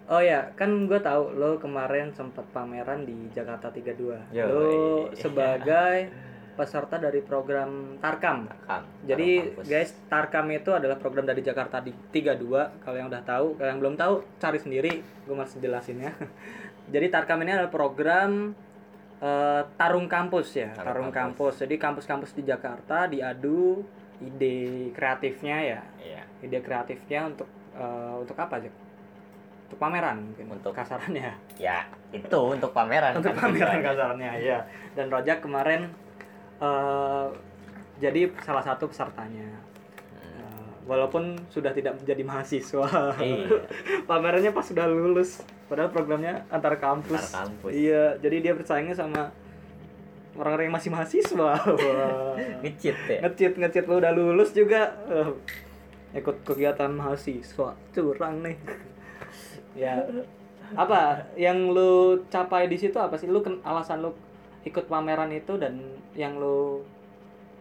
oh 0.07 0.23
ya 0.23 0.47
kan 0.55 0.87
gue 0.87 1.01
tahu 1.03 1.35
lo 1.35 1.59
kemarin 1.59 2.15
sempat 2.15 2.47
pameran 2.55 3.03
di 3.03 3.27
Jakarta 3.35 3.67
32 3.75 4.31
Yoi. 4.31 4.47
lo 4.47 4.71
sebagai 5.19 6.07
peserta 6.57 6.97
dari 6.97 7.21
program 7.21 8.01
Tarkam 8.01 8.49
Tarkam, 8.49 8.83
Jadi 9.05 9.29
Tarkam 9.37 9.53
kampus. 9.53 9.67
guys, 9.69 9.91
Tarkam 10.09 10.47
itu 10.51 10.71
adalah 10.73 10.97
program 10.97 11.23
dari 11.23 11.41
Jakarta 11.41 11.79
di 11.79 11.93
32. 12.11 12.81
Kalau 12.81 12.97
yang 12.97 13.07
udah 13.07 13.23
tahu, 13.23 13.47
kalau 13.55 13.69
yang 13.69 13.79
belum 13.79 13.95
tahu 13.95 14.15
cari 14.37 14.57
sendiri, 14.57 14.93
gue 14.99 15.37
masih 15.37 15.61
jelasin 15.61 16.01
ya. 16.01 16.13
Jadi 16.95 17.07
Tarkam 17.07 17.45
ini 17.45 17.53
adalah 17.53 17.69
program 17.69 18.57
eh, 19.17 19.63
tarung 19.77 20.09
kampus 20.09 20.49
ya, 20.57 20.73
tarung, 20.73 21.09
Tarung 21.09 21.11
kampus. 21.13 21.61
Jadi 21.61 21.77
kampus-kampus 21.77 22.33
di 22.33 22.43
Jakarta 22.43 23.05
diadu 23.05 23.85
ide 24.17 24.89
kreatifnya 24.91 25.57
ya, 25.61 25.81
iya 26.01 26.25
ide 26.41 26.59
kreatifnya 26.59 27.29
untuk 27.29 27.45
eh, 27.77 28.15
untuk 28.17 28.33
apa 28.35 28.57
aja? 28.57 28.73
Untuk 29.67 29.77
pameran 29.77 30.31
mungkin 30.31 30.57
Untuk- 30.57 30.73
kasarannya. 30.73 31.37
ya 31.59 31.85
itu 32.15 32.39
untuk 32.39 32.71
pameran 32.71 33.19
untuk 33.19 33.35
kan 33.35 33.45
pameran 33.51 33.83
kasarannya 33.83 34.33
ya. 34.41 34.65
Dan 34.95 35.11
Rojak 35.11 35.43
kemarin 35.43 35.91
eh, 36.59 37.27
jadi 37.97 38.29
salah 38.45 38.61
satu 38.61 38.89
pesertanya. 38.89 39.49
Uh, 40.21 40.69
walaupun 40.85 41.33
sudah 41.49 41.73
tidak 41.73 41.97
menjadi 41.97 42.23
mahasiswa. 42.23 43.17
Iya. 43.17 43.49
pamerannya 44.09 44.53
pas 44.53 44.65
sudah 44.65 44.85
lulus. 44.85 45.41
Padahal 45.67 45.91
programnya 45.91 46.45
antar 46.53 46.77
kampus, 46.79 47.33
Antar 47.35 47.51
kampus. 47.51 47.73
iya 47.75 48.15
jadi 48.21 48.37
dia 48.39 48.53
bersaingnya 48.55 48.95
sama 48.95 49.33
orang-orang 50.37 50.69
yang 50.69 50.77
masih 50.77 50.91
mahasiswa. 50.93 51.51
Ngecit 52.63 52.97
ya? 53.09 53.19
Ngecit 53.25 53.53
ngecit. 53.57 53.85
Lu 53.89 53.97
udah 53.99 54.13
lulus 54.13 54.53
juga. 54.53 54.93
Uh, 55.09 55.33
ikut 56.13 56.45
kegiatan 56.45 56.93
mahasiswa. 56.93 57.73
Curang 57.91 58.45
nih. 58.45 58.57
Ya. 59.73 60.05
Apa? 60.77 61.25
Yang 61.35 61.59
lu 61.73 61.93
capai 62.29 62.69
di 62.69 62.77
situ 62.77 62.97
apa 63.01 63.17
sih? 63.17 63.27
Lu 63.27 63.41
ken- 63.41 63.65
alasan 63.65 64.05
lu 64.05 64.13
ikut 64.67 64.91
pameran 64.91 65.31
itu 65.31 65.55
dan 65.57 65.79
yang 66.19 66.35
lu 66.37 66.83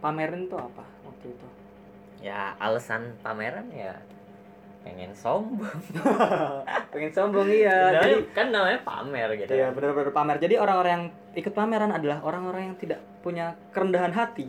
pamerin 0.02 0.50
tuh 0.50 0.58
apa 0.58 0.84
waktu 1.06 1.32
itu 1.32 1.48
ya 2.26 2.58
alasan 2.58 3.14
pameran 3.22 3.70
ya 3.70 3.94
pengen 4.86 5.10
sombong 5.18 5.82
pengen 6.94 7.10
sombong 7.10 7.50
iya 7.50 7.90
jadi 7.98 8.22
Jadi 8.22 8.38
kan 8.38 8.54
namanya 8.54 8.80
pamer 8.86 9.30
gitu 9.34 9.50
Iya 9.50 9.74
benar-benar 9.74 10.14
pamer. 10.14 10.38
Jadi 10.38 10.62
orang-orang 10.62 10.92
yang 10.94 11.06
ikut 11.34 11.54
pameran 11.58 11.90
adalah 11.90 12.22
orang-orang 12.22 12.70
yang 12.70 12.78
tidak 12.78 13.02
punya 13.26 13.58
kerendahan 13.74 14.14
hati. 14.14 14.46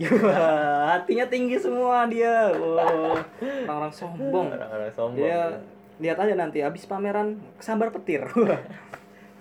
Hatinya 0.93 1.25
tinggi 1.33 1.57
semua 1.57 2.05
dia. 2.05 2.53
Wah, 2.53 3.17
orang-orang 3.65 3.95
sombong. 3.97 4.53
orang-orang 4.53 4.93
sombong 4.93 5.25
Dia 5.25 5.57
lihat 5.97 6.21
aja 6.21 6.37
nanti 6.37 6.61
habis 6.61 6.85
pameran 6.85 7.41
sambar 7.57 7.89
petir. 7.89 8.29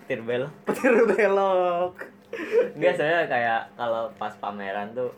petir 0.08 0.24
bel 0.24 0.48
petir 0.64 0.96
belok. 1.04 2.15
Enggak 2.74 2.94
saya 2.94 3.24
kayak 3.24 3.60
kalau 3.74 4.10
pas 4.16 4.34
pameran 4.36 4.90
tuh 4.92 5.12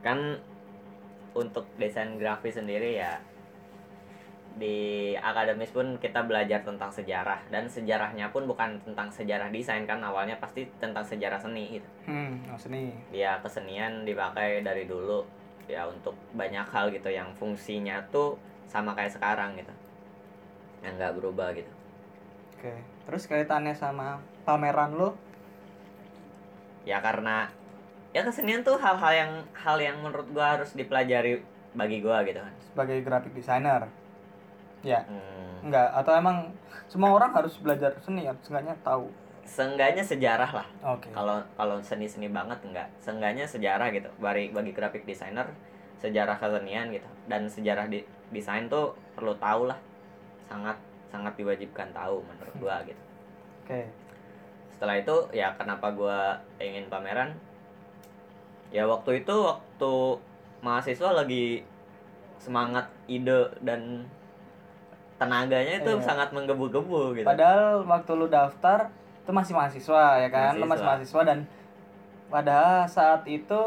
kan 0.00 0.18
untuk 1.32 1.62
desain 1.76 2.16
grafis 2.16 2.58
sendiri 2.58 2.98
ya 2.98 3.20
di 4.50 5.14
akademis 5.14 5.70
pun 5.70 5.94
kita 5.96 6.26
belajar 6.26 6.66
tentang 6.66 6.90
sejarah 6.90 7.38
dan 7.48 7.70
sejarahnya 7.70 8.34
pun 8.34 8.50
bukan 8.50 8.82
tentang 8.82 9.06
sejarah 9.08 9.46
desain 9.48 9.86
kan 9.86 10.02
awalnya 10.02 10.34
pasti 10.42 10.66
tentang 10.82 11.06
sejarah 11.06 11.38
seni 11.38 11.78
gitu 11.78 11.88
Hmm, 12.10 12.42
oh 12.50 12.58
seni. 12.58 12.90
ya 13.14 13.38
kesenian 13.38 14.02
dipakai 14.02 14.66
dari 14.66 14.90
dulu 14.90 15.22
ya 15.70 15.86
untuk 15.86 16.18
banyak 16.34 16.66
hal 16.66 16.90
gitu 16.90 17.06
yang 17.06 17.30
fungsinya 17.38 18.02
tuh 18.10 18.34
sama 18.66 18.90
kayak 18.98 19.14
sekarang 19.14 19.54
gitu 19.54 19.70
yang 20.82 20.98
nggak 20.98 21.14
berubah 21.14 21.54
gitu 21.54 21.70
Oke. 22.58 22.76
Terus 23.08 23.24
kaitannya 23.24 23.72
sama 23.72 24.20
pameran 24.50 24.98
lo? 24.98 25.14
ya 26.88 26.98
karena 26.98 27.48
ya 28.10 28.26
kesenian 28.26 28.66
tuh 28.66 28.74
hal-hal 28.80 29.12
yang 29.12 29.32
hal 29.54 29.76
yang 29.78 29.96
menurut 30.00 30.26
gua 30.32 30.58
harus 30.58 30.74
dipelajari 30.74 31.44
bagi 31.76 32.02
gua 32.02 32.26
gitu 32.26 32.42
kan. 32.42 32.54
Sebagai 32.58 32.98
graphic 33.06 33.32
designer. 33.36 33.86
Ya, 34.80 35.04
hmm, 35.06 35.68
enggak 35.68 35.92
atau 35.92 36.12
emang 36.16 36.50
semua 36.90 37.12
orang 37.14 37.30
harus 37.36 37.54
belajar 37.60 37.94
seni 38.02 38.26
ya, 38.26 38.34
seenggaknya 38.42 38.76
tahu. 38.82 39.08
seenggaknya 39.50 40.06
sejarah 40.06 40.62
lah. 40.62 40.68
Oke. 40.94 41.10
kalau 41.10 41.42
kalau 41.58 41.82
seni-seni 41.82 42.30
banget 42.30 42.62
enggak. 42.62 42.86
Seenggaknya 43.02 43.50
sejarah 43.50 43.90
gitu. 43.90 44.06
Bagi 44.22 44.54
bagi 44.54 44.70
graphic 44.70 45.02
designer 45.02 45.50
sejarah 45.98 46.38
kesenian 46.38 46.94
gitu. 46.94 47.10
Dan 47.26 47.50
sejarah 47.50 47.90
di 47.90 48.06
desain 48.30 48.70
tuh 48.70 48.94
perlu 49.18 49.34
tahu 49.42 49.66
lah. 49.66 49.78
Sangat 50.46 50.78
sangat 51.10 51.34
diwajibkan 51.34 51.90
tahu 51.90 52.22
menurut 52.22 52.54
gua 52.62 52.78
gitu. 52.86 53.02
Oke. 53.66 53.90
Setelah 54.80 54.96
itu 54.96 55.12
ya 55.30 55.52
kenapa 55.54 55.92
gua 55.92 56.32
ingin 56.56 56.88
pameran 56.88 57.36
ya 58.70 58.88
waktu 58.88 59.20
itu 59.20 59.34
waktu 59.36 59.92
mahasiswa 60.60 61.12
lagi 61.12 61.60
semangat 62.40 62.88
ide 63.04 63.44
dan 63.60 64.08
tenaganya 65.16 65.76
itu 65.76 65.92
Iya. 65.92 66.00
sangat 66.00 66.32
menggebu-gebu 66.32 67.12
gitu 67.12 67.26
Padahal 67.28 67.84
waktu 67.84 68.10
lu 68.14 68.26
daftar 68.26 68.88
itu 69.20 69.30
masih 69.30 69.52
mahasiswa 69.52 70.04
ya 70.16 70.28
kan, 70.28 70.56
lu 70.56 70.64
masih 70.64 70.80
Mahasiswa. 70.80 71.20
mahasiswa 71.20 71.22
dan 71.22 71.38
pada 72.26 72.58
saat 72.88 73.20
itu 73.26 73.60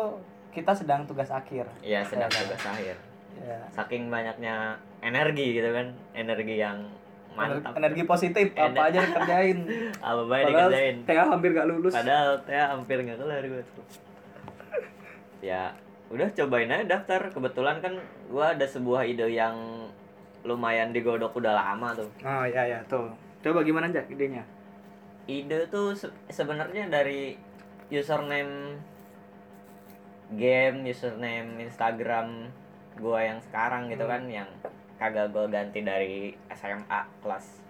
kita 0.49 0.73
sedang 0.73 1.05
tugas 1.05 1.29
akhir. 1.29 1.69
ya 1.83 2.01
sedang 2.01 2.25
Iya, 2.25 2.33
kan? 2.33 2.43
tugas 2.43 2.63
akhir 2.65 2.95
Ya. 3.35 3.57
saking 3.69 4.09
banyaknya 4.09 4.77
energi 4.99 5.57
gitu 5.57 5.69
kan 5.69 5.89
energi 6.13 6.57
yang 6.57 6.85
mantap 7.33 7.71
Energi 7.73 8.03
positif 8.03 8.47
Ener- 8.51 8.71
apa 8.71 8.81
aja 8.85 8.99
dikerjain. 9.01 9.57
apa 9.95 10.21
Padahal 10.23 10.47
dikerjain 10.69 10.95
Teh 11.03 11.15
hampir 11.17 11.49
gak 11.51 11.67
lulus. 11.67 11.91
padahal 11.91 12.31
teh 12.41 12.55
hampir 12.55 12.97
nggak 12.99 13.17
kelar 13.17 13.43
gue 13.43 13.61
tuh 13.67 13.85
ya 15.39 15.75
udah 16.07 16.27
cobain 16.31 16.69
aja 16.69 16.85
daftar 16.87 17.27
kebetulan 17.27 17.77
kan 17.77 17.93
gua 18.27 18.53
ada 18.53 18.63
sebuah 18.63 19.03
ide 19.03 19.27
yang 19.29 19.55
lumayan 20.41 20.89
digodok 20.89 21.33
udah 21.33 21.51
lama 21.51 21.91
tuh 21.93 22.07
Oh 22.21 22.43
iya 22.43 22.63
ya 22.65 22.79
tuh. 22.85 23.09
Coba 23.39 23.59
gimana 23.59 23.87
aja 23.87 23.99
idenya? 24.05 24.43
ide 25.23 25.67
tuh 25.67 25.91
se- 25.91 26.11
sebenarnya 26.27 26.87
dari 26.87 27.35
username 27.89 28.75
game 30.31 30.83
username 30.83 31.59
Instagram 31.61 32.47
gua 32.95 33.19
yang 33.23 33.39
sekarang 33.41 33.87
gitu 33.87 34.03
Hmm. 34.03 34.11
kan 34.11 34.23
yang 34.29 34.49
kagak 34.97 35.33
gua 35.33 35.45
ganti 35.49 35.81
dari 35.81 36.33
SMA 36.53 36.99
kelas. 37.21 37.61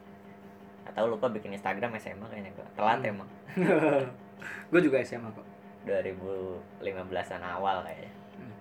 Atau 0.84 1.08
lupa 1.08 1.32
bikin 1.32 1.56
Instagram 1.56 1.96
SMA 1.98 2.26
kayaknya 2.28 2.52
gua. 2.56 2.68
Telat 2.76 3.00
Hmm. 3.02 3.12
emang. 3.12 3.30
Gue 4.72 4.82
juga 4.84 5.00
SMA 5.00 5.30
kok. 5.32 5.48
2015an 5.88 7.44
awal 7.44 7.84
kayaknya. 7.84 8.12
Hmm. 8.40 8.56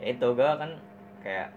ya 0.00 0.04
itu 0.12 0.26
gue 0.32 0.50
kan 0.56 0.70
kayak 1.20 1.48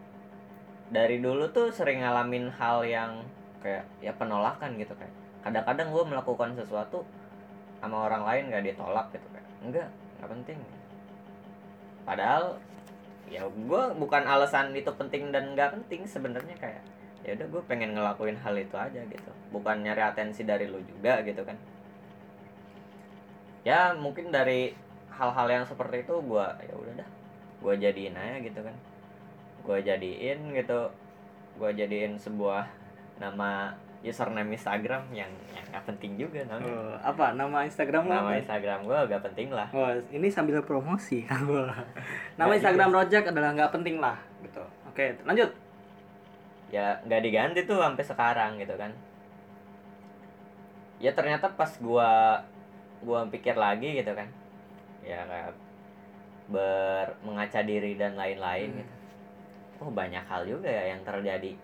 dari 0.92 1.20
dulu 1.24 1.48
tuh 1.52 1.72
sering 1.72 2.04
ngalamin 2.04 2.52
hal 2.52 2.84
yang 2.84 3.24
kayak 3.64 3.88
ya 4.00 4.12
penolakan 4.16 4.76
gitu 4.80 4.96
kayak. 4.96 5.12
Kadang-kadang 5.44 5.92
gue 5.92 6.04
melakukan 6.04 6.56
sesuatu 6.56 7.04
sama 7.80 8.08
orang 8.12 8.28
lain 8.28 8.52
gak 8.52 8.66
ditolak 8.68 9.08
gitu 9.16 9.28
kayak. 9.32 9.48
Enggak 9.64 9.90
nggak 10.20 10.30
penting. 10.36 10.60
Padahal 12.04 12.60
ya 13.28 13.44
gue 13.46 13.84
bukan 14.00 14.24
alasan 14.24 14.72
itu 14.72 14.90
penting 14.96 15.30
dan 15.36 15.52
nggak 15.54 15.76
penting 15.76 16.08
sebenarnya 16.08 16.56
kayak 16.56 16.82
ya 17.22 17.36
udah 17.36 17.48
gue 17.52 17.62
pengen 17.68 17.92
ngelakuin 17.94 18.40
hal 18.40 18.56
itu 18.56 18.76
aja 18.80 19.02
gitu. 19.04 19.32
Bukan 19.52 19.84
nyari 19.84 20.00
atensi 20.00 20.48
dari 20.48 20.72
lu 20.72 20.80
juga 20.88 21.20
gitu 21.28 21.44
kan. 21.44 21.58
Ya 23.68 23.92
mungkin 23.94 24.32
dari 24.32 24.72
hal-hal 25.12 25.48
yang 25.52 25.66
seperti 25.68 26.08
itu 26.08 26.16
gue 26.16 26.48
ya 26.64 26.74
udah 26.74 26.94
dah. 27.04 27.10
Gue 27.60 27.74
jadiin 27.76 28.16
aja 28.16 28.40
gitu 28.40 28.60
kan. 28.64 28.76
Gue 29.68 29.78
jadiin 29.84 30.40
gitu. 30.56 30.90
Gue 31.60 31.70
jadiin 31.76 32.16
sebuah 32.16 32.72
nama 33.20 33.76
username 34.00 34.48
Instagram 34.50 35.04
yang 35.12 35.28
yang 35.50 35.66
nggak 35.66 35.84
penting 35.86 36.16
juga 36.16 36.40
namanya 36.46 36.72
Oh, 36.72 36.96
apa 36.98 37.26
nama 37.34 37.58
Instagram 37.62 38.04
lo? 38.04 38.14
nama 38.14 38.30
apa? 38.30 38.40
Instagram 38.40 38.80
gue 38.82 39.00
gak 39.08 39.24
penting 39.26 39.50
lah 39.50 39.68
Oh, 39.70 39.92
ini 40.10 40.28
sambil 40.28 40.62
promosi. 40.62 41.28
Nama 42.40 42.52
Instagram 42.54 42.90
Rojak 42.90 43.28
adalah 43.28 43.52
nggak 43.52 43.72
penting 43.72 43.98
lah 43.98 44.16
gitu. 44.40 44.64
Oke, 44.86 45.20
lanjut. 45.24 45.52
ya 46.70 46.94
nggak 47.02 47.22
diganti 47.22 47.66
tuh 47.66 47.78
sampai 47.78 48.06
sekarang 48.06 48.52
gitu 48.56 48.72
kan 48.76 48.94
ya 50.98 51.10
ternyata 51.10 51.50
pas 51.50 51.72
gua 51.80 52.38
gua 53.00 53.26
pikir 53.26 53.56
lagi 53.56 53.96
gitu 53.96 54.12
kan 54.12 54.30
ya 55.02 55.24
kayak 55.24 55.50
ber 56.46 57.10
mengaca 57.22 57.64
diri 57.64 57.96
dan 57.96 58.14
lain-lain 58.14 58.70
Hmm. 58.70 58.78
gitu 58.78 58.94
oh 59.80 59.90
banyak 59.90 60.22
hal 60.22 60.44
juga 60.44 60.68
ya 60.68 60.92
yang 60.92 61.02
terjadi 61.02 61.58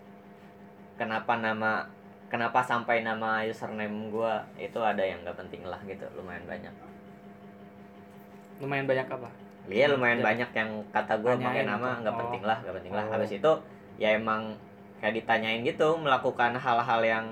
kenapa 0.95 1.35
nama 1.35 1.85
kenapa 2.27 2.59
sampai 2.59 3.01
nama 3.01 3.41
username 3.43 4.09
gua 4.09 4.39
itu 4.55 4.77
ada 4.77 4.99
yang 4.99 5.21
nggak 5.21 5.37
penting 5.37 5.61
lah 5.63 5.77
gitu 5.83 6.03
lumayan 6.13 6.43
banyak 6.43 6.73
Lumayan 8.55 8.87
banyak 8.87 9.07
apa? 9.09 9.27
Iya 9.65 9.89
lumayan 9.89 10.21
Ya. 10.21 10.25
banyak 10.25 10.49
yang 10.53 10.69
kata 10.89 11.19
gue 11.19 11.27
pakai 11.35 11.65
nama 11.65 11.91
gitu. 11.91 12.01
nggak 12.01 12.13
Oh. 12.13 12.19
penting 12.23 12.43
lah 12.43 12.57
nggak 12.61 12.75
penting 12.79 12.93
lah. 12.93 13.03
Oh. 13.03 13.11
Habis 13.11 13.31
itu 13.33 13.51
ya 13.95 14.09
emang 14.13 14.41
kayak 14.95 15.13
ditanyain 15.13 15.59
gitu 15.61 15.89
melakukan 15.97 16.55
hal-hal 16.55 17.01
yang 17.01 17.25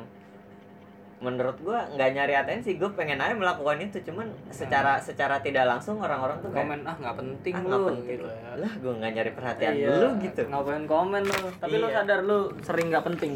menurut 1.19 1.55
gue 1.57 1.79
nggak 1.89 2.09
nyari 2.11 2.35
atensi 2.35 2.75
gue 2.75 2.89
pengen 2.91 3.15
aja 3.17 3.31
melakukan 3.31 3.79
itu 3.79 3.95
cuman 4.03 4.27
secara 4.49 4.99
secara 4.99 5.39
tidak 5.39 5.63
langsung 5.63 5.95
orang-orang 5.97 6.35
tuh 6.37 6.51
kayak 6.51 6.67
Komen 6.67 6.79
ah 6.83 6.95
nggak 6.97 7.15
penting 7.15 7.53
ah 7.53 7.63
lu 7.63 7.77
penting 7.87 8.03
gitu 8.09 8.27
ya. 8.27 8.51
lah 8.59 8.73
gue 8.75 8.93
nggak 8.93 9.11
nyari 9.13 9.31
perhatian 9.31 9.71
Iya, 9.73 9.87
lu 9.95 10.09
gitu 10.19 10.41
Ngapain 10.43 10.83
komen 10.85 11.21
lu? 11.23 11.39
Tapi 11.55 11.75
lu 11.77 11.87
Iya. 11.87 11.95
sadar 11.97 12.19
lu 12.21 12.37
sering 12.59 12.91
nggak 12.91 13.05
penting. 13.07 13.33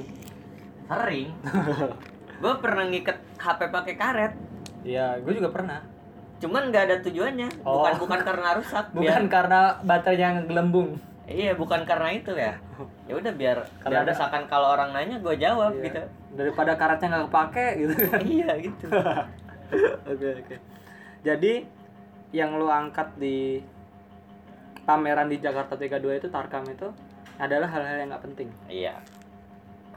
Sering 0.88 1.30
gue 2.42 2.54
pernah 2.58 2.84
ngiket 2.86 3.18
HP 3.36 3.60
pakai 3.68 3.96
karet 3.96 4.34
Iya, 4.82 5.20
gue 5.20 5.34
juga 5.34 5.52
pernah. 5.52 5.84
cuman 6.38 6.70
nggak 6.70 6.84
ada 6.86 6.96
tujuannya 7.02 7.50
Oh. 7.62 7.82
bukan 7.82 7.94
bukan 7.98 8.20
karena 8.22 8.50
rusak 8.56 8.86
Bukan 8.96 9.04
biar 9.04 9.22
karena 9.28 9.62
baterainya 9.82 10.42
gelembung. 10.44 10.96
iya 11.26 11.52
bukan 11.52 11.82
karena 11.84 12.14
itu 12.14 12.32
ya 12.32 12.56
ya 13.10 13.14
udah 13.14 13.34
biar 13.34 13.58
Karena 13.80 14.06
biar 14.06 14.16
ada- 14.16 14.46
kalau 14.46 14.68
orang 14.72 14.94
nanya 14.94 15.18
gue 15.18 15.36
jawab 15.36 15.74
Iya. 15.74 15.84
gitu 15.84 16.02
Daripada 16.38 16.72
karetnya 16.74 17.08
nggak 17.10 17.26
kepake 17.28 17.68
gitu 17.78 17.94
kan. 18.06 18.20
iya 18.24 18.50
gitu 18.58 18.86
Oke, 20.06 20.28
oke. 20.38 20.56
Jadi 21.22 21.54
yang 22.30 22.56
lu 22.56 22.68
angkat 22.68 23.12
di 23.16 23.60
pameran 24.84 25.28
di 25.28 25.38
Jakarta 25.38 25.76
32 25.76 25.92
itu 26.16 26.28
Tarkam 26.30 26.64
itu 26.66 26.88
adalah 27.36 27.68
hal-hal 27.68 27.98
yang 27.98 28.08
nggak 28.08 28.24
penting. 28.24 28.48
Iya. 28.66 28.96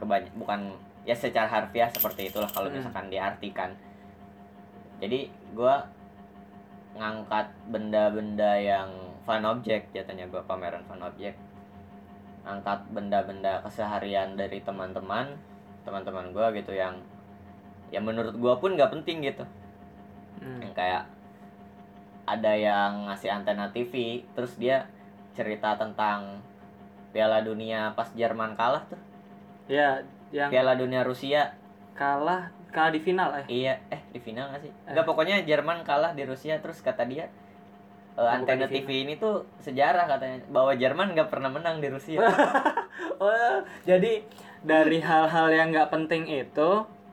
Kebanyak 0.01 0.33
bukan 0.33 0.73
ya 1.05 1.13
secara 1.13 1.45
harfiah 1.45 1.89
seperti 1.89 2.33
itulah 2.33 2.49
kalau 2.49 2.69
Hmm. 2.69 2.81
misalkan 2.81 3.13
diartikan. 3.13 3.71
Jadi 4.97 5.29
gua 5.53 5.85
ngangkat 6.97 7.53
benda-benda 7.69 8.57
yang 8.57 8.89
fun 9.23 9.45
object 9.45 9.93
jatuhnya 9.93 10.25
gua 10.27 10.41
pameran 10.49 10.81
fun 10.89 11.01
object. 11.01 11.37
Angkat 12.41 12.89
benda-benda 12.89 13.61
keseharian 13.61 14.33
dari 14.33 14.65
teman-teman, 14.65 15.37
teman-teman 15.85 16.33
gua 16.33 16.49
gitu 16.53 16.73
yang 16.73 16.97
ya 17.93 18.01
menurut 18.01 18.33
gua 18.41 18.57
pun 18.57 18.73
nggak 18.73 18.89
penting 18.89 19.21
gitu. 19.21 19.45
Hmm. 20.41 20.61
Yang 20.61 20.73
kayak 20.73 21.03
ada 22.25 22.53
yang 22.53 23.09
ngasih 23.09 23.29
antena 23.33 23.69
TV, 23.73 24.23
terus 24.37 24.57
dia 24.57 24.85
cerita 25.33 25.73
tentang 25.75 26.39
Piala 27.11 27.43
Dunia 27.43 27.91
pas 27.97 28.07
Jerman 28.15 28.55
kalah 28.55 28.85
tuh. 28.87 28.99
Ya, 29.71 30.03
yang 30.29 30.51
Piala 30.51 30.75
Dunia 30.75 31.01
Rusia 31.01 31.55
kalah 31.93 32.51
kalah 32.67 32.87
di 32.89 32.99
final 32.99 33.31
eh. 33.33 33.45
iya 33.47 33.79
eh 33.87 34.03
di 34.09 34.19
final 34.19 34.47
nggak 34.47 34.61
sih 34.61 34.71
Eh. 34.85 34.99
Pokoknya 35.01 35.39
Jerman 35.41 35.83
kalah 35.83 36.11
di 36.11 36.23
Rusia 36.23 36.59
terus 36.59 36.79
kata 36.79 37.03
dia 37.03 37.31
bukan 38.11 38.43
antena 38.43 38.67
TV 38.67 39.03
ini 39.03 39.15
tuh 39.15 39.47
sejarah 39.57 40.03
katanya 40.05 40.43
bahwa 40.47 40.71
Jerman 40.73 41.15
nggak 41.15 41.27
pernah 41.27 41.47
menang 41.47 41.79
di 41.79 41.87
Rusia 41.87 42.19
Oh, 43.17 43.57
jadi 43.81 44.23
dari 44.61 44.99
hal-hal 44.99 45.47
yang 45.49 45.69
nggak 45.69 45.89
penting 45.89 46.27
itu 46.27 46.69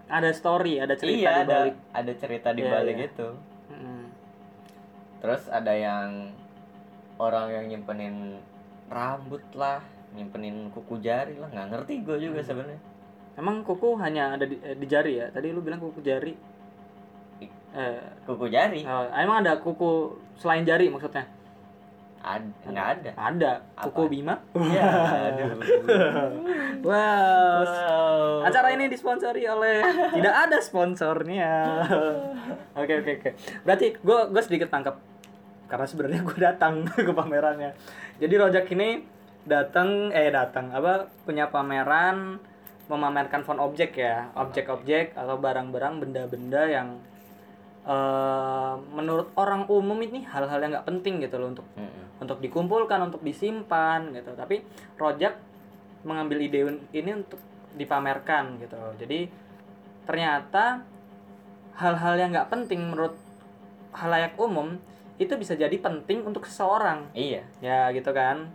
ada 0.06 0.30
story, 0.32 0.80
ada 0.80 0.94
cerita 0.94 1.14
iya 1.14 1.30
di 1.30 1.40
ada 1.44 1.56
balik. 1.62 1.76
ada 1.92 2.12
cerita 2.14 2.48
di 2.50 2.62
Iya, 2.62 2.70
balik 2.72 2.96
iya. 2.96 3.08
itu 3.08 3.28
Mm. 3.68 4.04
terus 5.20 5.44
ada 5.46 5.70
yang 5.70 6.32
orang 7.16 7.52
yang 7.52 7.64
nyimpenin 7.68 8.40
rambut 8.88 9.44
lah 9.52 9.84
nyimpenin 10.12 10.70
kuku 10.70 10.98
jari 10.98 11.36
lah 11.36 11.48
nggak 11.48 11.66
ngerti 11.72 11.94
gue 12.02 12.16
juga 12.20 12.40
Hmm. 12.40 12.48
sebenarnya 12.48 12.80
Emang 13.38 13.62
kuku 13.62 13.94
hanya 14.02 14.34
ada 14.34 14.42
di, 14.42 14.58
eh, 14.58 14.74
di 14.74 14.82
jari 14.82 15.14
ya? 15.14 15.30
Tadi 15.30 15.54
lu 15.54 15.62
bilang 15.62 15.78
kuku 15.78 16.02
jari. 16.02 16.34
Eh, 17.70 18.00
kuku 18.26 18.50
jari 18.50 18.82
oh, 18.82 19.06
emang 19.14 19.46
ada 19.46 19.62
kuku 19.62 20.10
selain 20.34 20.66
jari 20.66 20.90
maksudnya? 20.90 21.22
ada 22.18 22.42
nggak 22.66 22.86
ada 22.98 23.10
Ada. 23.14 23.52
Kuku? 23.86 24.10
Bima? 24.10 24.34
ya 24.74 24.90
aduh 25.30 25.54
Wow. 26.82 27.62
Wow. 27.62 28.42
Acara 28.42 28.74
ini 28.74 28.90
disponsori 28.90 29.46
oleh 29.46 29.86
tidak 30.18 30.34
ada 30.34 30.58
sponsornya. 30.58 31.78
Oke 32.78 32.92
oke 32.96 33.10
oke. 33.18 33.30
Berarti 33.62 33.86
gue 33.94 34.18
gue 34.30 34.42
sedikit 34.42 34.70
tangkap 34.70 34.98
karena 35.66 35.86
sebenarnya 35.86 36.20
gue 36.22 36.38
datang 36.38 36.86
ke 36.86 37.10
pamerannya. 37.10 37.70
Jadi 38.18 38.34
Rojak 38.34 38.66
ini 38.70 39.02
datang 39.48 40.12
eh 40.12 40.28
datang 40.28 40.68
apa 40.70 41.08
punya 41.24 41.48
pameran 41.48 42.36
memamerkan 42.88 43.44
font 43.44 43.60
objek 43.60 43.96
ya 43.96 44.28
objek-objek 44.36 45.16
atau 45.16 45.36
barang-barang 45.40 46.04
benda-benda 46.04 46.62
yang 46.68 46.88
eh, 47.84 48.74
menurut 48.92 49.32
orang 49.36 49.64
umum 49.68 49.96
ini 50.04 50.24
hal-hal 50.28 50.60
yang 50.60 50.76
nggak 50.76 50.88
penting 50.88 51.24
gitu 51.24 51.40
loh 51.40 51.52
untuk 51.52 51.66
Mm-mm. 51.76 52.20
untuk 52.20 52.38
dikumpulkan 52.44 53.00
untuk 53.08 53.24
disimpan 53.24 54.12
gitu. 54.12 54.32
Tapi 54.36 54.64
Rojak 55.00 55.36
mengambil 56.04 56.44
ide 56.44 56.64
ini 56.94 57.10
untuk 57.10 57.42
dipamerkan 57.74 58.56
gitu 58.64 58.78
jadi 58.96 59.28
ternyata 60.08 60.80
hal-hal 61.76 62.14
yang 62.16 62.32
nggak 62.32 62.48
penting 62.48 62.80
menurut 62.80 63.12
halayak 63.92 64.32
umum 64.40 64.80
itu 65.18 65.34
bisa 65.34 65.58
jadi 65.58 65.74
penting 65.82 66.22
untuk 66.22 66.46
seseorang. 66.46 67.10
Iya. 67.12 67.42
Ya 67.58 67.90
gitu 67.90 68.14
kan 68.14 68.48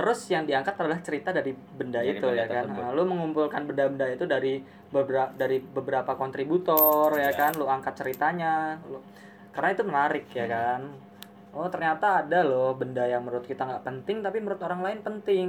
terus 0.00 0.20
yang 0.26 0.42
diangkat 0.42 0.72
adalah 0.74 0.96
cerita 0.98 1.28
dari 1.30 1.52
benda 1.52 2.00
Dari 2.00 2.16
itu 2.16 2.24
benda 2.24 2.40
ya 2.40 2.46
kan 2.46 2.64
tersebut. 2.64 2.80
nah, 2.80 2.90
lu 2.90 3.02
mengumpulkan 3.04 3.62
benda-benda 3.62 4.06
itu 4.08 4.24
dari 4.24 4.54
beberapa 4.88 5.28
dari 5.30 5.60
beberapa 5.60 6.12
kontributor 6.14 7.12
ya 7.14 7.28
Ya. 7.28 7.32
kan 7.36 7.52
lu 7.54 7.68
angkat 7.68 7.94
ceritanya 7.94 8.80
lu 8.82 8.96
karena 9.50 9.68
itu 9.70 9.82
menarik 9.84 10.24
ya 10.30 10.44
Hmm. 10.44 10.50
kan 10.50 10.80
oh 11.52 11.68
ternyata 11.68 12.24
ada 12.24 12.40
loh 12.40 12.72
benda 12.72 13.04
yang 13.04 13.20
menurut 13.20 13.44
kita 13.44 13.60
nggak 13.60 13.84
penting 13.84 14.22
tapi 14.22 14.38
menurut 14.38 14.62
orang 14.62 14.80
lain 14.80 15.00
penting 15.00 15.48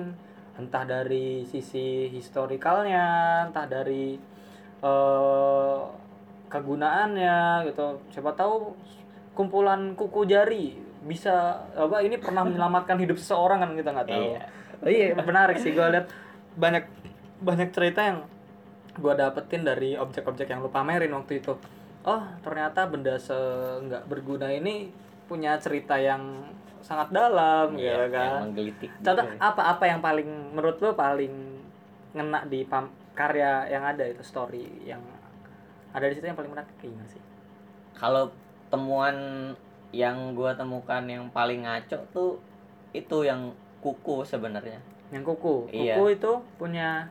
entah 0.54 0.84
dari 0.84 1.46
sisi 1.46 2.12
historikalnya 2.12 3.06
entah 3.48 3.66
dari 3.66 4.20
eh 4.82 5.80
kegunaannya 6.52 7.38
gitu 7.66 7.86
siapa 8.10 8.34
tahu 8.34 8.76
kumpulan 9.32 9.96
kuku 9.96 10.28
jari 10.28 10.76
bisa 11.02 11.66
apa 11.74 12.06
ini 12.06 12.18
pernah 12.22 12.46
menyelamatkan 12.46 12.98
hidup 13.02 13.18
seseorang 13.18 13.62
kan 13.66 13.72
kita 13.74 13.90
nggak 13.90 14.08
tahu. 14.08 14.24
Iya. 14.24 14.42
Oh 14.82 14.90
iya 14.90 15.08
menarik 15.18 15.58
sih 15.58 15.74
gue 15.74 15.82
lihat. 15.82 16.10
Banyak 16.58 16.86
banyak 17.42 17.70
cerita 17.74 18.06
yang 18.06 18.26
gue 18.92 19.14
dapetin 19.18 19.66
dari 19.66 19.98
objek-objek 19.98 20.46
yang 20.52 20.62
lu 20.62 20.70
pamerin 20.70 21.14
waktu 21.14 21.42
itu. 21.42 21.58
Oh 22.06 22.22
ternyata 22.46 22.86
benda 22.90 23.18
se 23.18 23.34
nggak 23.82 24.06
berguna 24.06 24.50
ini 24.50 24.90
punya 25.26 25.58
cerita 25.58 25.96
yang 25.98 26.50
sangat 26.82 27.14
dalam 27.14 27.78
Iya, 27.78 27.94
ya 27.94 28.08
kan. 28.10 28.50
menggelitik 28.50 28.90
contoh 29.06 29.22
gitu. 29.22 29.38
apa 29.38 29.62
apa 29.70 29.84
yang 29.86 30.02
paling 30.02 30.30
menurut 30.58 30.82
lu 30.82 30.98
paling 30.98 31.62
ngena 32.12 32.44
di 32.50 32.66
pam, 32.66 32.90
karya 33.14 33.70
yang 33.70 33.86
ada 33.86 34.02
itu 34.04 34.26
story 34.26 34.82
yang 34.84 35.00
ada 35.94 36.06
di 36.10 36.14
situ 36.18 36.26
yang 36.26 36.36
paling 36.36 36.52
menarik? 36.52 36.74
Gimana 36.82 37.08
sih? 37.08 37.22
Kalau 37.96 38.34
temuan 38.74 39.16
yang 39.92 40.36
gua 40.36 40.56
temukan 40.56 41.04
yang 41.04 41.28
paling 41.32 41.68
ngaco 41.68 42.00
tuh 42.16 42.40
itu 42.92 43.18
yang 43.24 43.52
kuku 43.80 44.24
sebenarnya. 44.24 44.80
Yang 45.12 45.36
kuku? 45.36 45.72
Iya. 45.72 45.96
kuku 46.00 46.04
itu 46.16 46.32
punya 46.56 47.08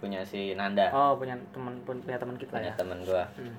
punya 0.00 0.20
si 0.24 0.56
Nanda. 0.56 0.90
Oh 0.90 1.16
punya 1.16 1.36
teman 1.54 1.76
punya 1.84 2.18
teman 2.18 2.36
kita 2.36 2.58
punya 2.58 2.72
ya? 2.72 2.76
temen 2.76 2.98
gua. 3.04 3.24
Hmm. 3.38 3.56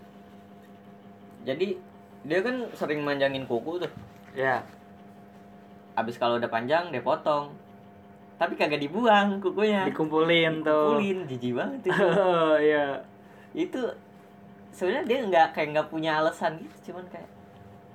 jadi 1.43 1.75
dia 2.23 2.39
kan 2.39 2.55
sering 2.73 3.03
manjangin 3.03 3.45
kuku 3.45 3.83
tuh. 3.83 3.91
Ya 4.33 4.63
abis 5.93 6.17
kalau 6.17 6.41
udah 6.41 6.49
panjang 6.49 6.89
dia 6.89 7.05
potong. 7.05 7.53
Tapi 8.41 8.57
kagak 8.57 8.81
dibuang 8.81 9.37
kukunya. 9.37 9.85
Dikumpulin 9.85 10.65
tuh. 10.65 10.97
Dikumpulin, 10.97 11.17
jijik 11.29 11.53
banget 11.53 11.79
itu 11.85 11.89
oh 11.93 12.57
iya. 12.69 12.97
Itu 13.53 13.81
sebenarnya 14.73 15.05
dia 15.05 15.19
nggak 15.29 15.47
kayak 15.53 15.67
nggak 15.77 15.87
punya 15.93 16.17
alasan 16.17 16.57
gitu 16.57 16.91
cuman 16.91 17.05
kayak 17.13 17.29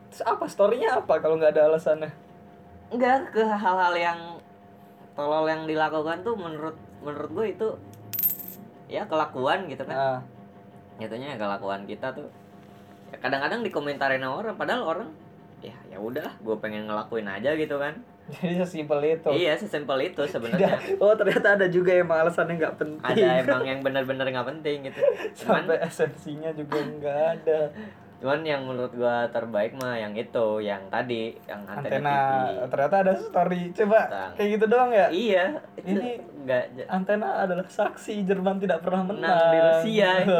Terus 0.08 0.22
apa 0.24 0.44
storynya 0.48 1.04
apa 1.04 1.20
kalau 1.20 1.36
nggak 1.36 1.56
ada 1.56 1.72
alasannya? 1.72 2.12
Nggak 2.88 3.36
ke 3.36 3.44
hal-hal 3.44 3.94
yang 3.96 4.20
tolol 5.12 5.44
yang 5.50 5.66
dilakukan 5.66 6.22
tuh 6.22 6.38
menurut 6.38 6.76
menurut 7.02 7.30
gue 7.34 7.46
itu 7.52 7.68
ya 8.88 9.04
kelakuan 9.04 9.68
gitu 9.68 9.84
kan. 9.84 9.96
Nah, 9.96 10.20
nyatanya 10.98 11.38
kelakuan 11.38 11.84
kita 11.86 12.10
tuh 12.10 12.26
ya 13.08 13.16
kadang-kadang 13.20 13.64
dikomentarin 13.64 14.24
orang 14.24 14.52
padahal 14.58 14.84
orang 14.84 15.08
ya 15.64 15.74
ya 15.88 15.96
udahlah 15.96 16.34
gue 16.38 16.56
pengen 16.60 16.88
ngelakuin 16.88 17.28
aja 17.28 17.52
gitu 17.58 17.76
kan. 17.76 17.98
Jadi 18.34 18.60
sesimpel 18.60 19.00
itu. 19.04 19.28
Iya 19.32 19.56
sesimpel 19.56 19.98
itu 20.04 20.22
sebenarnya. 20.28 20.76
Oh 21.02 21.16
ternyata 21.16 21.56
ada 21.56 21.66
juga 21.68 21.96
emang 21.96 22.28
alasannya 22.28 22.60
nggak 22.60 22.76
penting. 22.76 23.04
Ada 23.04 23.44
emang 23.44 23.64
yang 23.70 23.80
benar-benar 23.80 24.28
nggak 24.28 24.48
penting 24.56 24.88
gitu. 24.88 25.00
Cuman 25.44 25.64
sampai 25.64 25.78
esensinya 25.84 26.50
juga 26.52 26.78
nggak 26.78 27.20
ada 27.40 27.60
cuman 28.18 28.42
yang 28.42 28.62
menurut 28.62 28.90
gua 28.92 29.26
terbaik 29.26 29.72
mah 29.74 29.94
yang 29.94 30.11
itu 30.12 30.59
yang 30.59 30.83
tadi 30.88 31.38
yang 31.44 31.62
antena, 31.64 31.78
antena. 32.02 32.16
TV 32.18 32.66
ternyata 32.66 32.96
ada 33.00 33.14
story. 33.14 33.62
Coba 33.72 34.00
Tentang- 34.04 34.33
kayak 34.35 34.48
gitu 34.52 34.64
doang 34.66 34.90
ya? 34.90 35.07
Iya. 35.09 35.44
Ini- 35.81 36.18
nggak 36.40 36.64
antena 36.87 37.28
adalah 37.38 37.62
saksi 37.64 38.24
Jerman 38.24 38.59
tidak 38.59 38.81
pernah 38.81 39.04
menang, 39.04 39.22
menang. 39.22 39.50
di 39.50 39.59
Rusia 39.61 40.09
itu. 40.18 40.35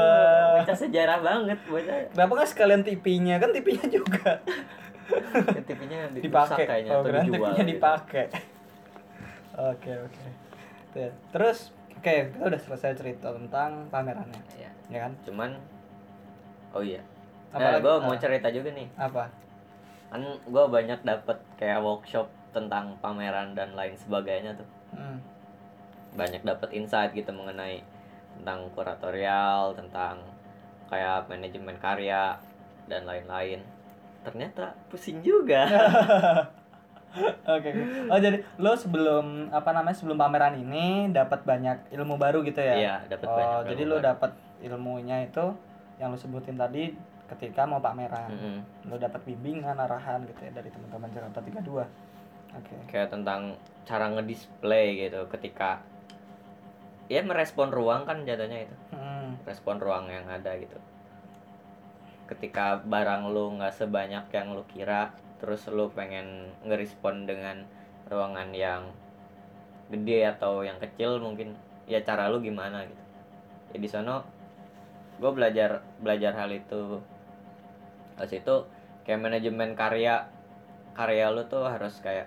Baca 0.57 0.75
sejarah 0.75 1.19
banget 1.21 1.59
bocah 1.64 1.97
Kenapa 2.09 2.33
nggak 2.35 2.51
sekalian 2.51 2.83
TV-nya 2.83 3.35
kan 3.37 3.51
TV-nya 3.51 3.87
juga. 3.88 4.31
TV-nya 5.69 5.99
dipakai. 6.12 6.64
kayaknya 6.64 6.91
Oh, 6.93 7.01
atau 7.01 7.11
dijual 7.12 7.25
TV-nya 7.31 7.62
gitu. 7.62 7.71
dipakai. 7.73 8.25
Oke 9.71 9.91
oke. 9.93 10.27
Tuh, 10.88 11.11
Terus 11.31 11.59
oke 11.93 12.14
kita 12.29 12.45
udah 12.45 12.61
selesai 12.61 12.95
cerita 12.95 13.31
tentang 13.31 13.87
pamerannya, 13.88 14.38
Iya. 14.55 14.71
ya 14.88 14.99
kan? 15.01 15.12
cuman 15.21 15.51
oh 16.71 16.81
iya 16.81 17.03
nah, 17.51 17.77
gue 17.77 17.89
Ah. 17.91 18.01
mau 18.01 18.15
cerita 18.15 18.49
juga 18.49 18.71
nih 18.71 18.89
Apa? 18.95 19.25
kan 20.09 20.21
gue 20.25 20.65
banyak 20.67 21.01
dapet 21.03 21.37
kayak 21.55 21.79
workshop 21.79 22.25
tentang 22.49 22.97
pameran 22.99 23.53
dan 23.53 23.73
lain 23.73 23.93
sebagainya 23.95 24.53
tuh 24.53 24.69
Hmm. 24.89 25.21
banyak 26.11 26.41
dapet 26.41 26.73
insight 26.73 27.13
gitu 27.13 27.29
mengenai 27.29 27.85
tentang 28.35 28.65
kuratorial 28.73 29.75
tentang 29.75 30.17
kayak 30.87 31.27
manajemen 31.27 31.77
karya 31.77 32.33
dan 32.87 33.05
lain-lain 33.05 33.61
ternyata 34.23 34.73
pusing 34.89 35.21
juga 35.21 35.69
Oke. 37.49 37.73
Oh 38.07 38.17
jadi 38.17 38.45
lo 38.57 38.73
sebelum 38.75 39.49
apa 39.49 39.73
namanya 39.73 39.97
sebelum 39.97 40.15
pameran 40.15 40.55
ini 40.55 41.09
dapat 41.09 41.41
banyak 41.43 41.89
ilmu 41.91 42.17
baru 42.17 42.45
gitu 42.45 42.61
ya? 42.61 42.75
iya 42.75 42.95
dapat 43.07 43.25
Oh 43.25 43.35
banyak 43.35 43.73
jadi 43.73 43.83
ilmu 43.83 43.91
lo 43.91 43.97
dapat 43.99 44.31
ilmunya 44.61 45.17
itu 45.23 45.45
yang 45.97 46.13
lo 46.13 46.17
sebutin 46.17 46.55
tadi 46.55 46.93
ketika 47.29 47.69
mau 47.69 47.79
pameran. 47.79 48.33
Mm-mm. 48.33 48.59
Lo 48.88 48.97
dapat 48.97 49.21
bimbingan 49.25 49.77
arahan 49.77 50.25
gitu 50.25 50.41
ya 50.49 50.53
dari 50.53 50.69
teman-teman 50.73 51.09
Jakarta 51.12 51.41
32. 51.45 51.85
Oke. 52.49 52.73
kayak 52.88 53.12
tentang 53.12 53.61
cara 53.85 54.09
ngedisplay 54.09 54.97
gitu 54.97 55.21
ketika 55.29 55.85
ya 57.05 57.21
merespon 57.21 57.69
ruang 57.69 58.09
kan 58.09 58.25
jatuhnya 58.25 58.64
itu 58.64 58.77
Hmm. 58.88 59.37
respon 59.45 59.77
ruang 59.77 60.09
yang 60.09 60.25
ada 60.25 60.57
gitu 60.57 60.81
ketika 62.29 62.81
barang 62.81 63.33
lu 63.33 63.61
nggak 63.61 63.73
sebanyak 63.73 64.25
yang 64.33 64.57
lu 64.57 64.64
kira 64.64 65.12
terus 65.41 65.69
lu 65.69 65.93
pengen 65.93 66.49
ngerespon 66.64 67.29
dengan 67.29 67.69
ruangan 68.09 68.49
yang 68.53 68.88
gede 69.88 70.33
atau 70.33 70.64
yang 70.64 70.77
kecil 70.81 71.21
mungkin 71.21 71.53
ya 71.85 72.01
cara 72.01 72.33
lu 72.33 72.41
gimana 72.41 72.85
gitu 72.85 73.05
ya 73.73 73.79
di 73.81 73.88
sono 73.88 74.25
gue 75.21 75.31
belajar 75.33 75.85
belajar 76.01 76.33
hal 76.33 76.49
itu 76.49 77.01
Terus 78.18 78.33
itu 78.42 78.54
kayak 79.07 79.22
manajemen 79.22 79.72
karya 79.78 80.26
karya 80.92 81.31
lu 81.31 81.46
tuh 81.46 81.62
harus 81.64 81.94
kayak 82.02 82.26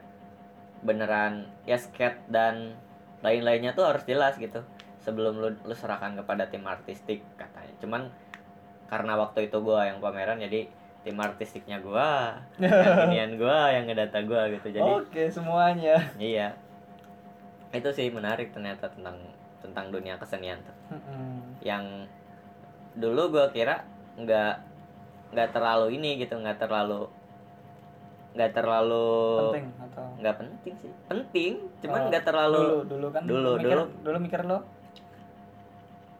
beneran 0.81 1.45
ya 1.67 1.77
skate 1.77 2.23
dan 2.31 2.73
lain-lainnya 3.21 3.77
tuh 3.77 3.85
harus 3.85 4.01
jelas 4.07 4.39
gitu. 4.39 4.63
Sebelum 5.01 5.37
lu, 5.41 5.49
lu 5.65 5.75
serahkan 5.75 6.13
kepada 6.17 6.47
tim 6.49 6.65
artistik 6.65 7.21
katanya. 7.37 7.73
Cuman 7.81 8.09
karena 8.89 9.19
waktu 9.19 9.47
itu 9.51 9.57
gua 9.61 9.87
yang 9.87 9.99
pameran 9.99 10.41
jadi 10.41 10.67
tim 11.01 11.17
artistiknya 11.17 11.81
gua 11.81 12.37
yang 12.61 13.09
inian 13.09 13.31
gua 13.37 13.73
yang 13.73 13.85
ngedata 13.89 14.23
gua 14.25 14.49
gitu. 14.49 14.73
Jadi 14.73 14.89
Oke 14.89 15.23
semuanya. 15.29 15.99
iya. 16.17 16.55
Itu 17.71 17.89
sih 17.93 18.09
menarik 18.09 18.55
ternyata 18.55 18.89
tentang 18.89 19.17
tentang 19.61 19.93
dunia 19.93 20.17
kesenian 20.17 20.57
tuh. 20.65 20.77
Hmm. 20.91 21.55
yang 21.61 22.09
dulu 22.97 23.31
gua 23.31 23.47
kira 23.53 23.85
nggak 24.19 24.70
nggak 25.31 25.49
terlalu 25.51 25.95
ini 25.95 26.17
gitu 26.17 26.35
nggak 26.35 26.57
terlalu 26.57 27.07
nggak 28.31 28.51
terlalu 28.51 29.11
Penting 29.49 29.67
atau? 29.81 30.05
nggak 30.17 30.35
penting 30.37 30.73
sih 30.77 30.91
penting 31.05 31.53
cuman 31.81 31.99
Oh, 31.99 32.07
nggak 32.07 32.23
terlalu 32.23 32.59
dulu 32.59 32.77
dulu 32.85 33.07
kan 33.09 33.21
dulu, 33.25 33.49
mikir, 33.55 33.67
dulu. 33.69 33.83
dulu 34.01 34.17
mikir 34.19 34.41
lo 34.41 34.59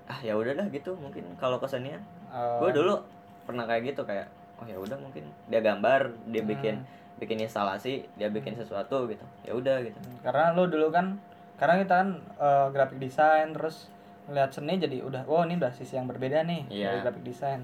ah 0.05 0.19
ya 0.19 0.33
udah 0.33 0.53
dah 0.53 0.67
gitu 0.67 0.91
mungkin 0.95 1.23
kalau 1.35 1.55
kesenian 1.57 2.03
Oh, 2.27 2.63
gue 2.63 2.71
dulu 2.73 2.95
pernah 3.43 3.63
kayak 3.65 3.91
gitu 3.91 4.03
kayak 4.03 4.27
oh 4.55 4.65
ya 4.65 4.75
udah 4.75 4.95
mungkin 4.97 5.27
dia 5.47 5.59
gambar 5.59 6.11
dia 6.27 6.39
bikin 6.41 6.79
Hmm. 6.79 6.87
bikin 7.17 7.37
instalasi 7.39 8.07
dia 8.15 8.27
bikin 8.27 8.55
sesuatu 8.55 9.05
gitu 9.05 9.21
ya 9.41 9.51
udah 9.51 9.77
gitu 9.79 9.93
karena 10.19 10.51
lo 10.51 10.65
dulu 10.65 10.89
kan 10.89 11.19
karena 11.55 11.77
kita 11.77 11.93
kan 11.95 12.09
eh, 12.17 12.67
graphic 12.69 12.97
design 12.97 13.51
terus 13.51 13.87
ngeliat 14.25 14.49
seni 14.49 14.75
jadi 14.75 14.99
udah 14.99 15.23
oh 15.25 15.43
ini 15.43 15.55
udah 15.55 15.69
sisi 15.69 15.93
yang 15.93 16.07
berbeda 16.07 16.41
nih 16.41 16.65
Iya. 16.67 16.87
dari 16.87 16.99
graphic 17.03 17.25
design 17.25 17.59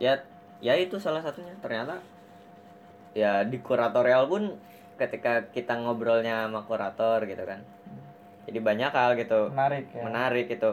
ya 0.00 0.18
ya 0.64 0.74
itu 0.80 0.96
salah 0.96 1.20
satunya. 1.20 1.52
Ternyata 1.60 2.00
ya 3.12 3.44
di 3.44 3.60
kuratorial 3.60 4.26
pun 4.26 4.56
ketika 4.96 5.48
kita 5.52 5.76
ngobrolnya 5.80 6.44
sama 6.48 6.60
kurator 6.68 7.24
gitu 7.24 7.42
kan 7.48 7.64
jadi 8.50 8.58
banyak 8.60 8.92
hal 8.92 9.10
gitu. 9.14 9.40
Menarik 9.54 9.84
ya. 9.94 10.02
Menarik 10.04 10.46
itu 10.50 10.72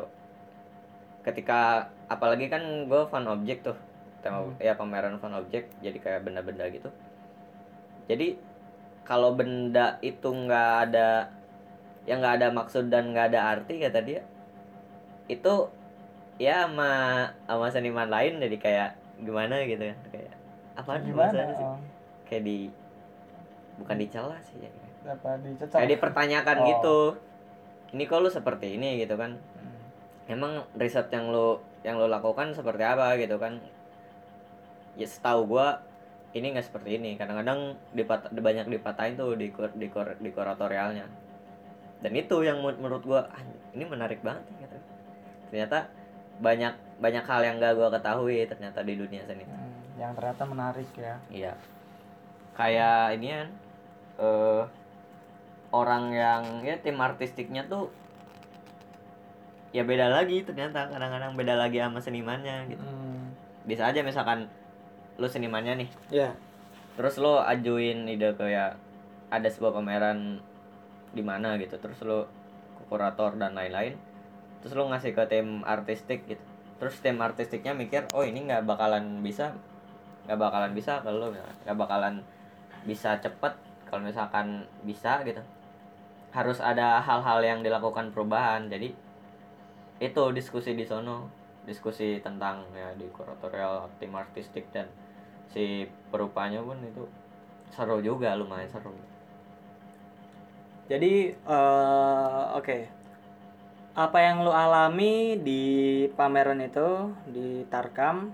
ketika 1.23 1.91
apalagi 2.07 2.47
kan 2.47 2.87
gue 2.87 3.01
fan 3.11 3.27
object 3.27 3.67
tuh 3.67 3.77
tema 4.23 4.41
Hmm. 4.41 4.57
ya 4.57 4.73
pameran 4.73 5.19
fan 5.21 5.35
object 5.35 5.69
jadi 5.83 5.97
kayak 5.99 6.21
benda-benda 6.25 6.65
gitu. 6.73 6.89
Jadi 8.07 8.39
kalau 9.05 9.35
benda 9.35 9.99
itu 10.01 10.25
nggak 10.25 10.71
ada 10.89 11.31
yang 12.07 12.23
nggak 12.23 12.35
ada 12.39 12.47
maksud 12.55 12.87
dan 12.87 13.11
nggak 13.11 13.35
ada 13.35 13.41
arti 13.55 13.83
kata 13.83 13.99
dia 13.99 14.23
itu 15.27 15.53
ya 16.39 16.63
sama 16.67 16.91
sama 17.43 17.67
seniman 17.67 18.07
lain 18.07 18.39
jadi 18.39 18.57
kayak 18.57 18.91
gimana 19.19 19.55
gitu 19.63 19.81
kan. 19.81 19.97
Kayak 20.09 20.33
apa 20.75 20.91
gimana? 21.01 21.41
sih? 21.49 21.63
Oh, 21.63 21.79
kayak 22.25 22.43
di 22.43 22.57
bukan 23.77 23.95
dicela 23.95 24.37
sih 24.41 24.57
ya. 24.59 24.71
Apa 25.07 25.39
dicecak 25.39 25.73
kayak 25.73 25.91
dipertanyakan 25.97 26.57
Oh. 26.57 26.65
gitu. 26.67 26.99
Ini 27.93 28.03
kok 28.03 28.19
lu 28.19 28.29
seperti 28.29 28.75
ini 28.75 28.99
gitu 28.99 29.15
kan. 29.15 29.33
Hmm. 29.33 29.75
emang 30.27 30.59
riset 30.75 31.07
yang 31.07 31.31
lo 31.31 31.63
yang 31.81 31.95
lo 31.95 32.05
lakukan 32.05 32.51
seperti 32.51 32.83
apa 32.83 33.15
gitu 33.15 33.39
kan? 33.39 33.63
Ya 34.93 35.07
setahu 35.07 35.47
gua 35.47 35.79
ini 36.33 36.51
nggak 36.51 36.67
seperti 36.67 36.99
ini. 36.99 37.15
Kadang-kadang 37.15 37.79
dipat 37.93 38.33
banyak 38.33 38.67
dipatahin 38.67 39.15
tuh 39.15 39.33
di 39.33 39.47
kur- 39.49 39.71
di, 39.71 39.87
kur- 39.87 40.19
di 40.19 40.29
kuratorialnya. 40.29 41.07
Dan 41.97 42.11
itu 42.11 42.43
yang 42.43 42.59
menur- 42.59 42.77
menurut 42.77 43.03
gua 43.03 43.21
"Ah, 43.31 43.41
ini 43.71 43.81
menarik 43.81 44.19
banget 44.19 44.43
nih," 44.51 44.67
gitu. 44.67 44.77
ternyata 45.47 45.87
banyak 46.37 46.73
banyak 46.97 47.25
hal 47.25 47.41
yang 47.45 47.55
gak 47.61 47.77
gua 47.77 47.89
ketahui 47.93 48.45
ternyata 48.45 48.81
di 48.81 48.97
dunia 48.97 49.21
seni. 49.25 49.45
Hmm, 49.45 49.97
yang 49.97 50.13
ternyata 50.13 50.43
menarik 50.45 50.89
ya. 50.97 51.15
Iya. 51.29 51.53
Kayak 52.57 53.17
ini 53.17 53.27
kan 53.33 53.49
eh 54.17 54.63
orang 55.69 56.03
yang 56.15 56.41
ya 56.65 56.79
tim 56.81 56.97
artistiknya 56.97 57.65
tuh 57.69 57.89
ya 59.73 59.85
beda 59.85 60.09
lagi 60.09 60.41
ternyata. 60.41 60.89
Kadang-kadang 60.89 61.37
beda 61.37 61.53
lagi 61.57 61.81
sama 61.81 62.01
senimannya 62.01 62.69
gitu. 62.71 62.83
Hmm. 62.83 63.05
bisa 63.67 63.83
aja 63.83 63.99
misalkan 63.99 64.47
lu 65.19 65.27
senimannya 65.27 65.83
nih. 65.85 65.89
Ya 66.09 66.31
terus 66.97 67.21
lo 67.21 67.45
ajuin 67.45 68.09
ide 68.09 68.33
kayak 68.33 68.73
ada 69.29 69.47
sebuah 69.47 69.77
pameran 69.77 70.41
di 71.13 71.21
mana 71.21 71.55
gitu. 71.61 71.77
Terus 71.77 72.01
lo 72.01 72.25
ke 72.81 72.83
kurator 72.89 73.37
dan 73.37 73.53
lain-lain 73.53 73.93
terus 74.61 74.73
lo 74.73 74.89
ngasih 74.89 75.13
ke 75.13 75.23
tim 75.29 75.61
artistik 75.63 76.25
gitu. 76.25 76.43
Terus 76.77 76.95
tim 77.01 77.17
artistiknya 77.17 77.73
mikir 77.73 78.05
oh 78.13 78.21
ini 78.21 78.45
nggak 78.45 78.65
bakalan 78.65 79.21
bisa 79.25 79.53
nggak 80.27 80.37
bakalan 80.37 80.71
bisa 80.75 80.99
kalau 81.01 81.31
nggak 81.31 81.77
bakalan 81.77 82.19
bisa 82.83 83.17
cepet 83.17 83.53
kalau 83.87 84.03
misalkan 84.03 84.67
bisa 84.83 85.23
gitu. 85.23 85.41
Harus 86.35 86.59
ada 86.61 86.99
hal-hal 87.01 87.39
yang 87.41 87.59
dilakukan 87.63 88.11
perubahan. 88.11 88.67
Jadi 88.69 88.93
itu 89.97 90.23
diskusi 90.35 90.77
di 90.77 90.85
sono. 90.85 91.31
Diskusi 91.67 92.23
tentang 92.23 92.63
ya 92.71 92.95
di 92.95 93.11
kuratorial 93.11 93.91
tim 93.99 94.15
artistik 94.15 94.71
dan 94.71 94.87
si 95.51 95.83
perupanya 96.07 96.63
pun 96.63 96.79
itu 96.79 97.03
seru 97.71 97.99
juga 97.99 98.35
lumayan 98.39 98.71
seru. 98.71 98.95
Jadi 100.87 101.35
eh, 101.35 102.43
oke. 102.55 102.96
Apa 103.97 104.21
yang 104.21 104.45
lu 104.45 104.53
alami 104.53 105.41
di 105.41 105.63
pameran 106.13 106.61
itu 106.61 107.09
di 107.25 107.65
Tarkam 107.65 108.29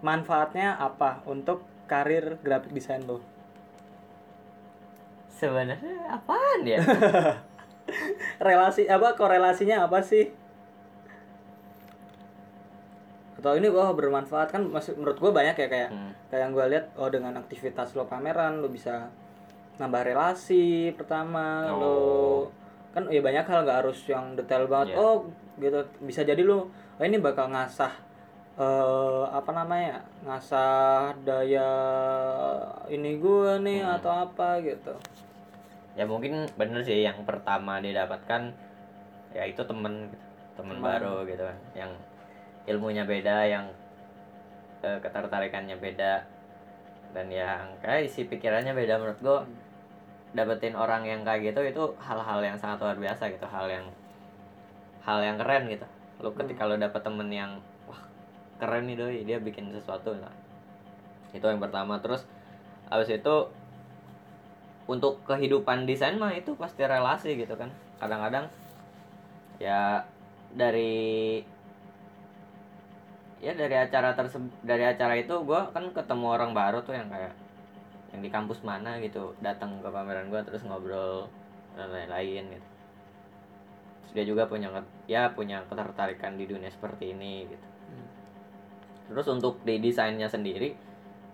manfaatnya 0.00 0.80
apa 0.80 1.20
untuk 1.28 1.60
karir 1.84 2.40
graphic 2.40 2.72
design 2.72 3.04
lu? 3.04 3.20
sebenarnya 5.34 6.14
apaan 6.14 6.62
ya 6.62 6.78
Relasi 8.46 8.86
apa 8.86 9.12
korelasinya 9.12 9.84
apa 9.84 9.98
sih? 10.00 10.30
Atau 13.36 13.58
ini 13.58 13.66
gua 13.68 13.90
bermanfaat 13.92 14.54
kan 14.54 14.62
masih 14.64 14.94
menurut 14.94 15.18
gua 15.18 15.34
banyak 15.34 15.58
ya 15.58 15.68
kayak 15.68 15.90
Hmm. 15.90 16.14
kayak 16.30 16.42
yang 16.48 16.52
gua 16.54 16.70
lihat 16.70 16.86
oh 16.96 17.10
dengan 17.10 17.34
aktivitas 17.36 17.92
lo 17.92 18.06
pameran 18.06 18.62
lo 18.62 18.70
bisa 18.70 19.10
nambah 19.76 20.06
relasi 20.06 20.94
pertama 20.96 21.68
lo 21.68 21.84
Oh. 21.84 22.40
Kan 22.94 23.10
ya 23.10 23.18
banyak 23.18 23.42
hal 23.42 23.66
nggak 23.66 23.78
harus 23.82 23.98
yang 24.06 24.32
detail 24.32 24.64
banget 24.64 24.94
Iya. 24.94 24.96
oh 24.96 25.26
gitu 25.58 25.78
bisa 26.00 26.22
jadi 26.22 26.40
lo 26.40 26.70
oh 26.70 27.02
ini 27.02 27.18
bakal 27.18 27.50
ngasah 27.50 27.90
eh 28.54 29.22
apa 29.28 29.50
namanya 29.50 29.98
ngasah 30.22 31.10
daya 31.26 31.70
ini 32.86 33.18
gua 33.18 33.58
nih 33.58 33.82
Hmm. 33.82 33.98
atau 33.98 34.12
apa 34.24 34.62
gitu 34.62 34.94
ya 35.94 36.06
mungkin 36.06 36.46
bener 36.54 36.80
sih 36.80 37.02
yang 37.02 37.18
pertama 37.22 37.78
didapatkan 37.78 38.50
ya 39.30 39.42
itu 39.42 39.58
temen 39.60 40.06
gitu. 40.06 40.18
temen 40.54 40.78
Teman. 40.78 40.86
baru 40.86 41.26
gitu 41.26 41.42
kan 41.42 41.58
yang 41.74 41.90
ilmunya 42.64 43.02
beda 43.02 43.42
yang 43.44 43.66
eh, 44.80 44.98
ketertarikannya 45.02 45.74
beda 45.76 46.22
dan 47.10 47.26
yang 47.26 47.74
kayak 47.78 48.06
isi 48.06 48.26
pikirannya 48.26 48.70
beda 48.70 48.98
menurut 48.98 49.18
gue 49.18 49.38
dapetin 50.34 50.74
orang 50.74 51.06
yang 51.06 51.22
kayak 51.22 51.54
gitu 51.54 51.60
itu 51.62 51.82
hal-hal 52.02 52.42
yang 52.42 52.58
sangat 52.58 52.82
luar 52.82 52.98
biasa 52.98 53.30
gitu 53.30 53.46
hal 53.46 53.70
yang 53.70 53.86
hal 55.06 55.22
yang 55.22 55.36
keren 55.38 55.70
gitu. 55.70 55.86
Lu 56.18 56.34
ketika 56.34 56.66
lu 56.66 56.74
dapet 56.74 57.00
temen 57.06 57.30
yang 57.30 57.62
wah 57.86 58.02
keren 58.58 58.90
nih 58.90 58.96
doi 58.98 59.18
dia 59.22 59.38
bikin 59.38 59.70
sesuatu 59.70 60.16
nah 60.18 60.34
itu 61.30 61.44
yang 61.46 61.62
pertama. 61.62 62.02
Terus 62.02 62.26
abis 62.90 63.14
itu 63.14 63.36
untuk 64.84 65.22
kehidupan 65.24 65.86
desain 65.88 66.18
mah 66.18 66.34
itu 66.34 66.58
pasti 66.58 66.82
relasi 66.82 67.38
gitu 67.38 67.54
kan. 67.54 67.70
Kadang-kadang 68.02 68.50
ya 69.62 70.02
dari 70.50 71.40
ya 73.38 73.52
dari 73.52 73.76
acara 73.76 74.16
tersebut 74.16 74.50
dari 74.64 74.88
acara 74.88 75.14
itu 75.20 75.36
gue 75.44 75.60
kan 75.70 75.84
ketemu 75.92 76.26
orang 76.26 76.56
baru 76.56 76.80
tuh 76.80 76.96
yang 76.96 77.12
kayak 77.12 77.36
yang 78.14 78.22
di 78.22 78.30
kampus 78.30 78.62
mana 78.62 79.02
gitu 79.02 79.34
datang 79.42 79.82
ke 79.82 79.90
pameran 79.90 80.30
gue 80.30 80.38
terus 80.46 80.62
ngobrol 80.62 81.26
dan 81.74 81.90
lain-lain 81.90 82.46
gitu. 82.54 82.68
Terus 84.06 84.12
dia 84.14 84.24
juga 84.30 84.46
punya 84.46 84.70
ya 85.10 85.34
punya 85.34 85.66
ketertarikan 85.66 86.38
di 86.38 86.46
dunia 86.46 86.70
seperti 86.70 87.10
ini 87.10 87.50
gitu. 87.50 87.66
Hmm. 87.84 88.08
terus 89.04 89.28
untuk 89.28 89.60
di 89.68 89.76
desainnya 89.76 90.24
sendiri 90.24 90.72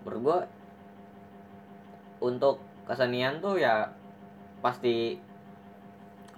menurut 0.03 0.19
gue 0.19 0.39
untuk 2.19 2.59
kesenian 2.83 3.39
tuh 3.39 3.55
ya 3.55 3.87
pasti 4.59 5.15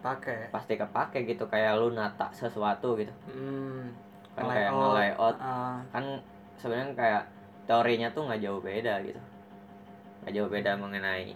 pakai 0.04 0.52
pasti 0.54 0.78
kepake 0.78 1.26
gitu 1.26 1.48
kayak 1.48 1.80
lu 1.80 1.96
nata 1.96 2.28
sesuatu 2.36 3.00
gitu. 3.00 3.16
Hmm, 3.32 3.96
kan 4.36 4.52
kayak 4.52 4.70
nge-layout. 4.76 5.36
ah, 5.40 5.80
kan 5.96 6.20
sebenarnya 6.60 6.92
kayak 6.94 7.24
teorinya 7.64 8.12
tuh 8.12 8.28
nggak 8.28 8.44
jauh 8.44 8.60
beda 8.60 9.00
gitu 9.08 9.22
nggak 10.24 10.34
jauh 10.34 10.48
beda 10.48 10.80
mengenai 10.80 11.36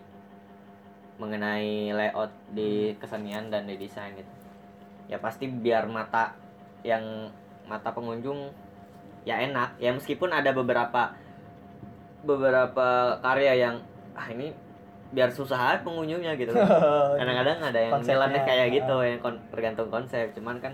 mengenai 1.17 1.91
layout 1.91 2.31
di 2.53 2.93
kesenian 3.01 3.49
dan 3.49 3.65
di 3.65 3.75
desain 3.75 4.13
gitu. 4.15 4.31
Ya 5.11 5.17
pasti 5.17 5.49
biar 5.49 5.89
mata 5.89 6.37
yang 6.85 7.27
mata 7.65 7.91
pengunjung 7.91 8.53
ya 9.25 9.41
enak. 9.43 9.75
Ya 9.81 9.91
meskipun 9.91 10.31
ada 10.31 10.53
beberapa 10.53 11.11
beberapa 12.23 13.17
karya 13.21 13.53
yang 13.69 13.75
ah 14.17 14.27
ini 14.29 14.53
biar 15.07 15.31
susah 15.31 15.79
pengunjungnya 15.87 16.35
gitu 16.35 16.51
kadang-kadang 17.19 17.63
ada 17.63 17.79
yang 17.79 18.03
nilainya 18.03 18.43
kayak 18.43 18.67
gitu 18.75 18.95
ah. 18.99 19.05
yang 19.07 19.19
kon- 19.19 19.43
tergantung 19.49 19.89
konsep. 19.89 20.31
Cuman 20.37 20.61
kan 20.61 20.73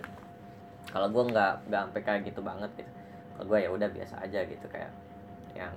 kalau 0.92 1.08
gue 1.10 1.24
nggak 1.32 1.72
nggak 1.72 1.82
sampai 1.90 2.02
kayak 2.04 2.22
gitu 2.28 2.44
banget 2.44 2.70
gitu. 2.78 2.92
Kalau 3.34 3.46
gue 3.50 3.58
ya 3.64 3.70
udah 3.72 3.90
biasa 3.90 4.16
aja 4.22 4.40
gitu 4.46 4.66
kayak 4.68 4.92
yang 5.56 5.74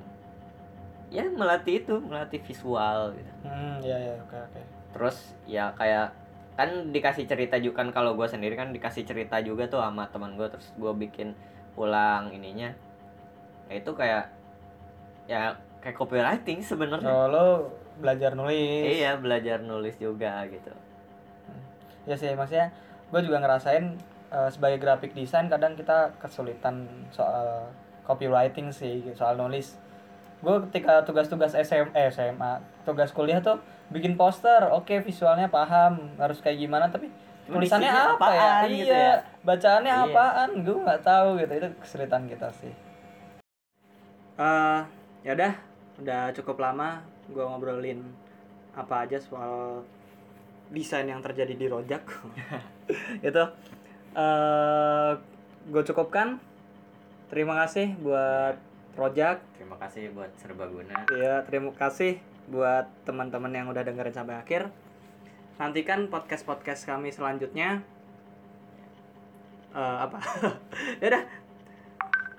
ya 1.10 1.22
melatih 1.30 1.82
itu 1.82 1.94
melatih 2.02 2.40
visual 2.42 3.14
gitu. 3.14 3.32
Hmm 3.46 3.78
ya 3.82 3.96
ya 3.96 4.14
oke 4.18 4.36
oke. 4.36 4.60
Terus 4.96 5.16
ya 5.46 5.70
kayak 5.78 6.10
kan 6.56 6.88
dikasih 6.88 7.28
cerita 7.28 7.60
juga 7.60 7.84
kan 7.84 7.92
kalau 7.92 8.16
gue 8.16 8.24
sendiri 8.24 8.56
kan 8.56 8.72
dikasih 8.72 9.04
cerita 9.04 9.36
juga 9.44 9.68
tuh 9.68 9.84
sama 9.84 10.08
teman 10.08 10.34
gue 10.34 10.48
terus 10.48 10.72
gue 10.74 10.92
bikin 10.96 11.36
ulang 11.76 12.32
ininya. 12.32 12.72
Ya 13.70 13.74
itu 13.78 13.90
kayak 13.92 14.32
ya 15.30 15.54
kayak 15.84 15.96
copywriting 15.96 16.64
sebenarnya. 16.64 17.06
So 17.06 17.28
lo 17.30 17.46
belajar 18.00 18.34
nulis. 18.34 18.98
Iya 18.98 19.20
belajar 19.20 19.62
nulis 19.62 19.94
juga 20.00 20.42
gitu. 20.48 20.72
Ya 22.06 22.14
sih 22.18 22.34
maksudnya 22.34 22.72
gue 23.12 23.20
juga 23.22 23.38
ngerasain 23.38 23.94
eh, 24.34 24.50
sebagai 24.50 24.82
graphic 24.82 25.14
design 25.14 25.46
kadang 25.46 25.78
kita 25.78 26.10
kesulitan 26.18 26.86
soal 27.14 27.70
copywriting 28.06 28.70
sih 28.70 29.02
soal 29.14 29.34
nulis 29.38 29.78
gue 30.36 30.56
ketika 30.68 31.00
tugas-tugas 31.02 31.52
SM, 31.52 31.90
eh, 31.90 32.12
SMA 32.12 32.60
tugas 32.84 33.10
kuliah 33.10 33.40
tuh 33.40 33.56
bikin 33.88 34.14
poster. 34.14 34.68
Oke 34.70 35.00
visualnya 35.00 35.48
paham 35.48 36.12
harus 36.16 36.38
kayak 36.40 36.58
gimana 36.58 36.86
tapi 36.86 37.08
tulisannya 37.46 37.86
apa 37.86 38.26
ya? 38.34 38.42
apaan 38.42 38.66
iya 38.66 38.76
gitu 38.76 38.94
ya? 38.94 39.14
bacaannya 39.42 39.94
Iya. 39.94 40.04
apaan? 40.06 40.50
Gue 40.62 40.76
nggak 40.82 41.02
tahu 41.02 41.28
gitu. 41.38 41.52
Itu 41.54 41.68
kesulitan 41.80 42.22
kita 42.26 42.48
sih. 42.52 42.72
Eh 44.36 44.80
ya 45.24 45.32
udah 45.32 45.52
udah 45.96 46.22
cukup 46.36 46.60
lama 46.60 47.00
gue 47.26 47.42
ngobrolin 47.42 48.04
apa 48.76 49.08
aja 49.08 49.16
soal 49.16 49.80
desain 50.68 51.08
yang 51.08 51.22
terjadi 51.24 51.54
di 51.54 51.66
Rojak. 51.66 52.02
Itu 53.28 53.42
eh 54.14 55.10
gue 55.66 55.82
cukupkan. 55.82 56.38
Terima 57.26 57.58
kasih 57.58 57.98
buat 57.98 58.54
Rojak 58.96 59.44
terima 59.60 59.76
kasih 59.76 60.08
buat 60.16 60.32
serbaguna 60.40 61.04
ya 61.12 61.44
terima 61.44 61.70
kasih 61.76 62.16
buat 62.46 62.86
teman-teman 63.02 63.50
yang 63.50 63.66
udah 63.70 63.82
dengerin 63.82 64.14
sampai 64.14 64.38
akhir. 64.38 64.70
Nantikan 65.58 66.06
podcast 66.12 66.46
podcast 66.46 66.86
kami 66.86 67.10
selanjutnya. 67.10 67.82
Eh, 69.74 69.96
apa? 70.00 70.18
Ya 71.02 71.06
udah. 71.10 71.24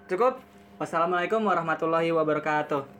Cukup. 0.08 0.39
Wassalamualaikum 0.78 1.41
warahmatullahi 1.41 2.13
wabarakatuh 2.13 2.96